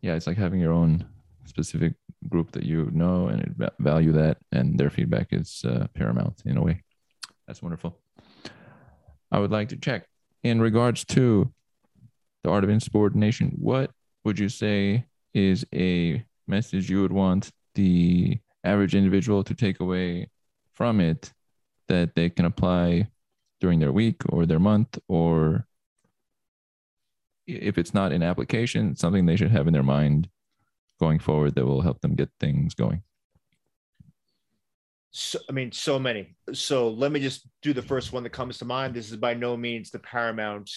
[0.00, 1.06] Yeah, it's like having your own
[1.44, 1.94] specific
[2.28, 6.62] group that you know and value that, and their feedback is uh, paramount in a
[6.62, 6.82] way.
[7.46, 7.98] That's wonderful.
[9.30, 10.06] I would like to check
[10.42, 11.52] in regards to
[12.42, 13.56] the art of insubordination.
[13.58, 13.90] What
[14.24, 20.28] would you say is a message you would want the average individual to take away
[20.72, 21.32] from it
[21.88, 23.08] that they can apply
[23.60, 25.66] during their week or their month or
[27.60, 30.28] if it's not in application something they should have in their mind
[31.00, 33.02] going forward that will help them get things going
[35.14, 36.36] so, I mean, so many.
[36.54, 38.94] So let me just do the first one that comes to mind.
[38.94, 40.70] This is by no means the paramount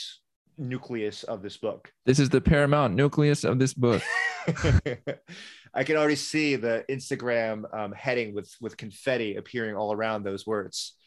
[0.57, 1.89] nucleus of this book.
[2.05, 4.03] This is the paramount nucleus of this book.
[5.73, 10.45] I can already see the Instagram um, heading with with confetti appearing all around those
[10.45, 10.97] words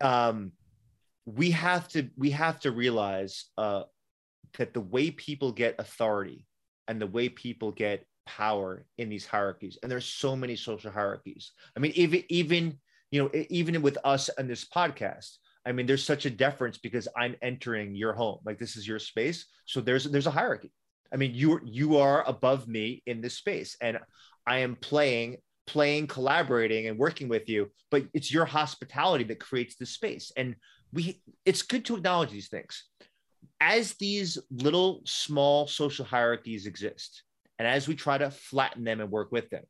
[0.00, 0.52] um,
[1.26, 3.82] we have to we have to realize uh,
[4.58, 6.46] that the way people get authority
[6.88, 11.52] and the way people get power in these hierarchies and there's so many social hierarchies
[11.76, 12.78] i mean even even
[13.10, 15.36] you know even with us and this podcast
[15.66, 18.98] i mean there's such a deference because i'm entering your home like this is your
[18.98, 20.70] space so there's there's a hierarchy
[21.12, 23.98] i mean you you are above me in this space and
[24.46, 25.36] i am playing
[25.70, 30.32] playing, collaborating, and working with you, but it's your hospitality that creates the space.
[30.36, 30.56] And
[30.92, 32.84] we it's good to acknowledge these things.
[33.60, 37.22] As these little small social hierarchies exist,
[37.58, 39.64] and as we try to flatten them and work with them,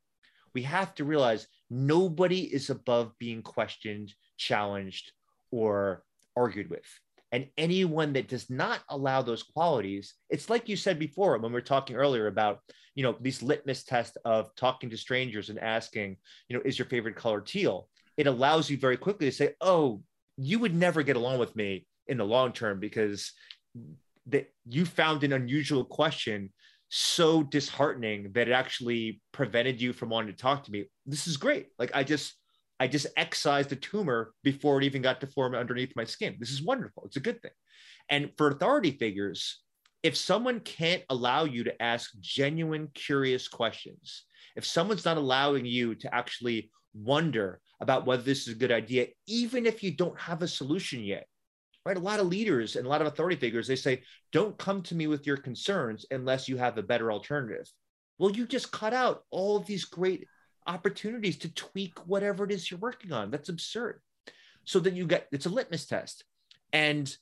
[0.54, 5.12] we have to realize nobody is above being questioned, challenged,
[5.50, 6.04] or
[6.36, 6.86] argued with.
[7.32, 11.54] And anyone that does not allow those qualities, it's like you said before when we
[11.54, 12.60] were talking earlier about,
[12.96, 16.16] you know, these litmus tests of talking to strangers and asking,
[16.48, 17.88] you know, is your favorite color teal?
[18.16, 20.02] It allows you very quickly to say, oh,
[20.36, 23.32] you would never get along with me in the long term because
[24.26, 26.50] that you found an unusual question
[26.88, 30.86] so disheartening that it actually prevented you from wanting to talk to me.
[31.06, 31.68] This is great.
[31.78, 32.34] Like I just
[32.80, 36.36] I just excised the tumor before it even got to form underneath my skin.
[36.40, 37.04] This is wonderful.
[37.04, 37.52] It's a good thing.
[38.08, 39.60] And for authority figures,
[40.02, 44.24] if someone can't allow you to ask genuine, curious questions,
[44.56, 49.08] if someone's not allowing you to actually wonder about whether this is a good idea,
[49.26, 51.26] even if you don't have a solution yet,
[51.84, 51.96] right?
[51.96, 54.02] A lot of leaders and a lot of authority figures, they say,
[54.32, 57.70] don't come to me with your concerns unless you have a better alternative.
[58.18, 60.26] Well, you just cut out all of these great
[60.66, 63.30] opportunities to tweak whatever it is you're working on.
[63.30, 64.00] That's absurd.
[64.64, 66.24] So then you get it's a litmus test.
[66.72, 67.14] And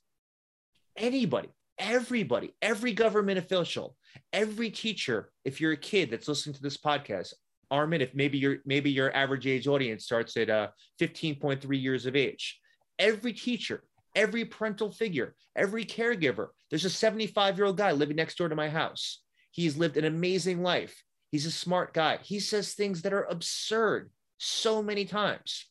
[0.97, 1.49] anybody,
[1.79, 3.97] everybody, every government official,
[4.33, 7.33] every teacher, if you're a kid that's listening to this podcast,
[7.71, 10.69] Armen, if maybe your maybe your average age audience starts at uh,
[11.01, 12.61] 15.3 years of age,
[12.99, 16.49] every teacher, every parental figure, every caregiver.
[16.71, 19.21] There's a 75 year old guy living next door to my house.
[19.51, 21.03] He's lived an amazing life.
[21.31, 22.19] He's a smart guy.
[22.23, 25.67] He says things that are absurd so many times.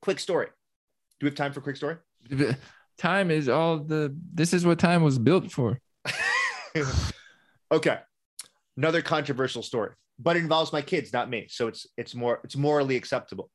[0.00, 0.46] Quick story.
[1.18, 1.96] Do we have time for quick story?
[2.98, 5.80] Time is all the this is what time was built for.
[7.72, 7.98] okay.
[8.76, 11.46] Another controversial story, but it involves my kids, not me.
[11.48, 13.50] So it's it's more it's morally acceptable.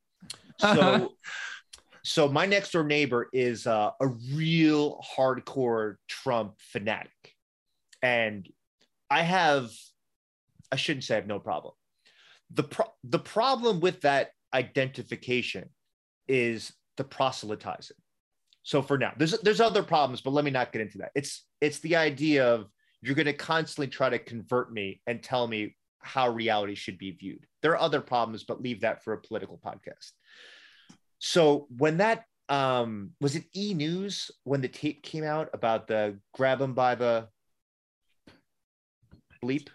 [0.59, 1.13] So
[2.07, 7.11] so my next door neighbor is uh, a real hardcore Trump fanatic.
[8.01, 8.47] And
[9.09, 9.71] I have
[10.71, 11.73] I shouldn't say I have no problem.
[12.51, 15.69] The pro- the problem with that identification
[16.29, 17.97] is the proselytizing.
[18.63, 21.11] So for now, there's there's other problems, but let me not get into that.
[21.13, 22.69] It's it's the idea of
[23.01, 27.11] you're going to constantly try to convert me and tell me how reality should be
[27.11, 27.45] viewed.
[27.61, 30.11] There are other problems, but leave that for a political podcast.
[31.19, 36.17] So when that um was it E News when the tape came out about the
[36.33, 37.27] grab him by the
[39.43, 39.67] bleep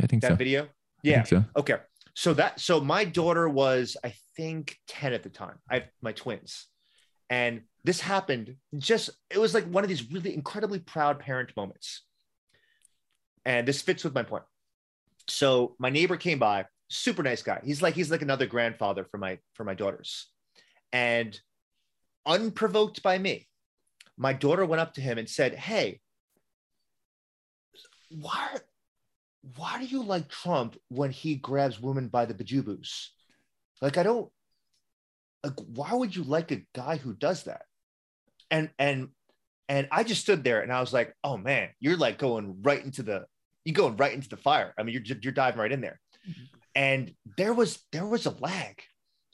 [0.00, 0.36] I think that so.
[0.36, 0.68] video?
[1.02, 1.22] Yeah.
[1.24, 1.44] so.
[1.56, 1.76] Okay.
[2.14, 5.58] So that so my daughter was I think 10 at the time.
[5.70, 6.66] I have my twins.
[7.30, 12.02] And this happened just it was like one of these really incredibly proud parent moments.
[13.44, 14.44] And this fits with my point.
[15.28, 17.60] So my neighbor came by, super nice guy.
[17.64, 20.28] He's like he's like another grandfather for my for my daughters.
[20.94, 21.38] And
[22.24, 23.46] unprovoked by me,
[24.16, 26.00] my daughter went up to him and said, "Hey,
[28.08, 28.56] why
[29.56, 33.08] why do you like Trump when he grabs women by the bajubus?
[33.82, 34.30] Like, I don't,
[35.42, 37.66] like why would you like a guy who does that?
[38.50, 39.08] And and
[39.68, 42.84] and i just stood there and i was like oh man you're like going right
[42.84, 43.24] into the
[43.64, 44.74] you're going right into the fire.
[44.78, 46.00] I mean you're you're diving right in there.
[46.28, 46.42] Mm-hmm.
[46.74, 48.82] And there was there was a lag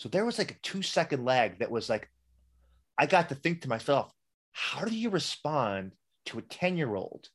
[0.01, 2.09] so there was like a two second lag that was like
[2.99, 4.13] i got to think to myself
[4.53, 5.93] how do you respond
[6.27, 7.29] to a 10 year old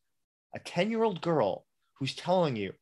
[0.56, 2.74] a 10 year old girl who's telling you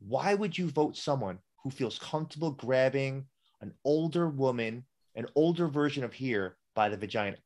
[0.00, 3.24] why would you vote someone who feels comfortable grabbing
[3.60, 4.84] an older woman
[5.18, 7.36] an older version of here by the vagina.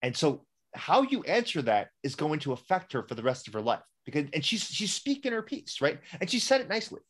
[0.00, 3.52] And so how you answer that is going to affect her for the rest of
[3.52, 6.00] her life because and she's she's speaking her piece, right?
[6.18, 7.00] And she said it nicely.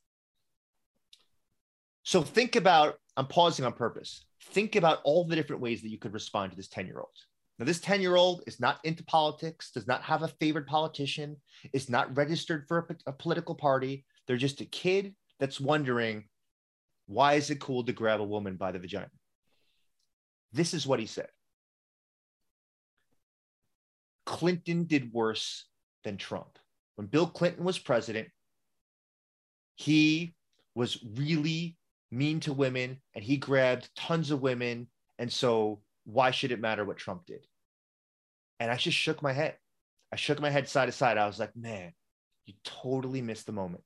[2.03, 4.24] So think about I'm pausing on purpose.
[4.40, 7.09] Think about all the different ways that you could respond to this 10-year-old.
[7.59, 11.36] Now, this 10 year old is not into politics, does not have a favorite politician,
[11.72, 14.05] is not registered for a, a, political party.
[14.26, 16.24] They're just a kid that's wondering,
[17.06, 19.10] why is it cool to grab a woman by the vagina?
[20.52, 21.28] This is what he said
[24.26, 25.66] Clinton did worse
[26.05, 26.59] than Trump.
[26.97, 28.28] When Bill Clinton was president,
[29.76, 30.34] he
[30.74, 31.76] was really
[32.12, 34.89] mean to women and he grabbed tons of women.
[35.18, 37.44] And so, why should it matter what Trump did?
[38.60, 39.56] And I just shook my head.
[40.12, 41.18] I shook my head side to side.
[41.18, 41.93] I was like, man,
[42.47, 43.82] you totally missed the moment.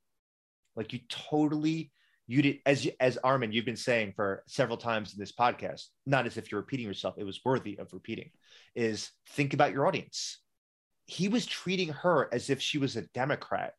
[0.74, 1.92] Like, you totally
[2.26, 6.26] you did as as Armen, you've been saying for several times in this podcast, not
[6.26, 8.30] as if you're repeating yourself, it was worthy of repeating,
[8.74, 10.40] is think about your audience.
[11.06, 13.74] He was treating her as if she was a Democrat,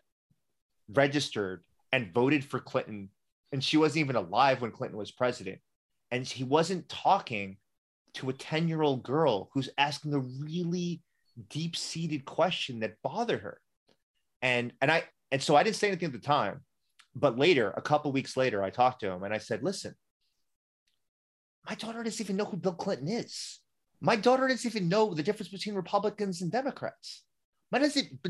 [0.88, 3.10] registered and voted for Clinton,
[3.52, 5.60] and she wasn't even alive when Clinton was president.
[6.11, 7.57] And he wasn't talking
[8.15, 11.02] to a 10 year old girl who's asking a really
[11.49, 13.60] deep seated question that bothered her.
[14.41, 16.61] And and I and so I didn't say anything at the time
[17.19, 19.95] but later, a couple weeks later, I talked to him and I said, listen,
[21.68, 23.60] my daughter doesn't even know who Bill Clinton is.
[23.99, 27.24] My daughter doesn't even know the difference between Republicans and Democrats.
[27.72, 27.80] My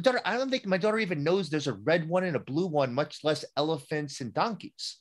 [0.02, 2.66] daughter, I don't think my daughter even knows there's a red one and a blue
[2.66, 4.98] one, much less elephants and donkeys.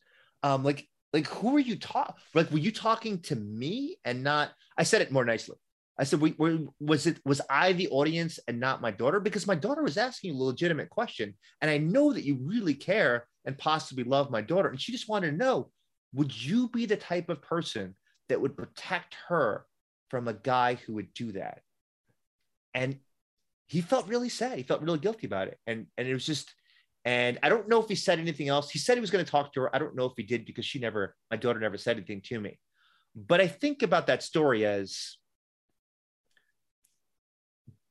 [0.47, 2.14] Um, like, like who are you talking?
[2.35, 4.52] Like, were you talking to me and not?
[4.78, 5.56] I said it more nicely.
[5.98, 9.18] I said, we, we, was it was I the audience and not my daughter?
[9.18, 13.27] Because my daughter was asking a legitimate question, and I know that you really care
[13.44, 15.70] and possibly love my daughter, and she just wanted to know,
[16.14, 17.97] would you be the type of person
[18.28, 19.64] that would protect her
[20.10, 21.60] from a guy who would do that?
[22.73, 23.01] And
[23.66, 24.59] he felt really sad.
[24.59, 26.55] He felt really guilty about it, and and it was just.
[27.07, 28.69] And I don't know if he said anything else.
[28.69, 29.74] He said he was going to talk to her.
[29.74, 32.41] I don't know if he did because she never, my daughter never said anything to
[32.41, 32.59] me.
[33.15, 35.16] But I think about that story as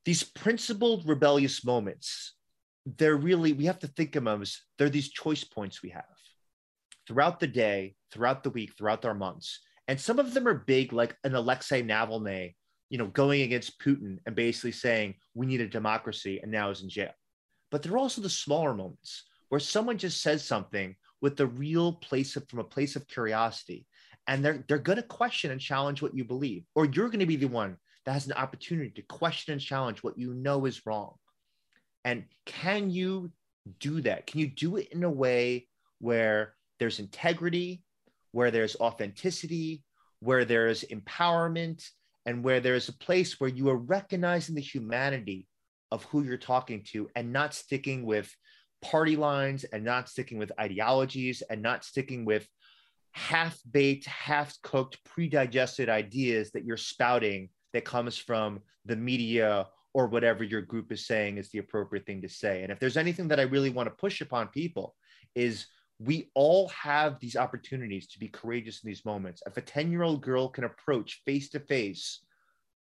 [0.04, 2.34] these principled rebellious moments
[2.96, 6.04] they're really we have to think of them as they're these choice points we have
[7.06, 10.92] throughout the day throughout the week throughout our months and some of them are big
[10.92, 12.54] like an alexei navalny
[12.88, 16.82] you know going against putin and basically saying we need a democracy and now is
[16.82, 17.10] in jail
[17.76, 21.92] but there are also the smaller moments where someone just says something with the real
[21.92, 23.84] place of from a place of curiosity
[24.26, 27.26] and they're they're going to question and challenge what you believe or you're going to
[27.26, 27.76] be the one
[28.06, 31.16] that has an opportunity to question and challenge what you know is wrong.
[32.02, 33.30] And can you
[33.78, 34.26] do that?
[34.26, 37.82] Can you do it in a way where there's integrity,
[38.32, 39.82] where there's authenticity,
[40.20, 41.86] where there's empowerment,
[42.24, 45.46] and where there's a place where you are recognizing the humanity
[45.92, 48.34] of who you're talking to and not sticking with
[48.82, 52.46] party lines and not sticking with ideologies and not sticking with
[53.12, 59.66] half baked, half cooked, pre digested ideas that you're spouting that comes from the media
[59.94, 62.62] or whatever your group is saying is the appropriate thing to say.
[62.62, 64.94] And if there's anything that I really want to push upon people
[65.34, 65.66] is
[65.98, 69.42] we all have these opportunities to be courageous in these moments.
[69.46, 72.20] If a 10 year old girl can approach face to face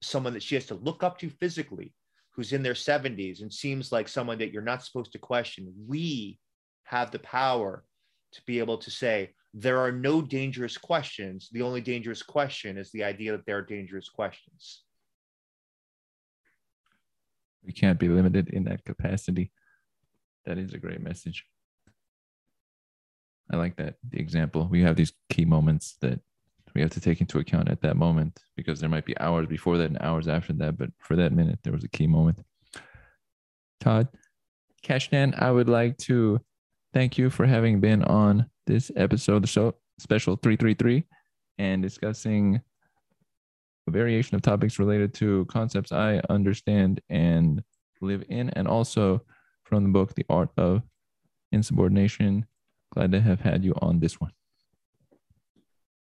[0.02, 1.94] someone that she has to look up to physically,
[2.38, 6.39] who's in their 70s and seems like someone that you're not supposed to question, we
[6.84, 7.84] have the power
[8.31, 11.49] to be able to say, there are no dangerous questions.
[11.51, 14.84] The only dangerous question is the idea that there are dangerous questions.
[17.65, 19.51] We can't be limited in that capacity.
[20.45, 21.43] That is a great message.
[23.51, 24.68] I like that the example.
[24.69, 26.19] We have these key moments that
[26.73, 29.77] we have to take into account at that moment because there might be hours before
[29.77, 32.39] that and hours after that, but for that minute, there was a key moment.
[33.80, 34.07] Todd,
[34.84, 36.39] Kashdan, I would like to
[36.94, 41.03] thank you for having been on this episode of the show, special 333,
[41.57, 42.61] and discussing
[43.88, 47.64] a variation of topics related to concepts I understand and
[48.02, 49.22] live in, and also
[49.64, 50.81] from the book, The Art of
[51.52, 52.45] Insubordination.
[52.94, 54.31] Glad to have had you on this one.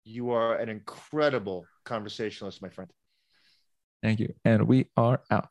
[0.03, 2.91] You are an incredible conversationalist, my friend.
[4.01, 4.33] Thank you.
[4.43, 5.49] And we are out.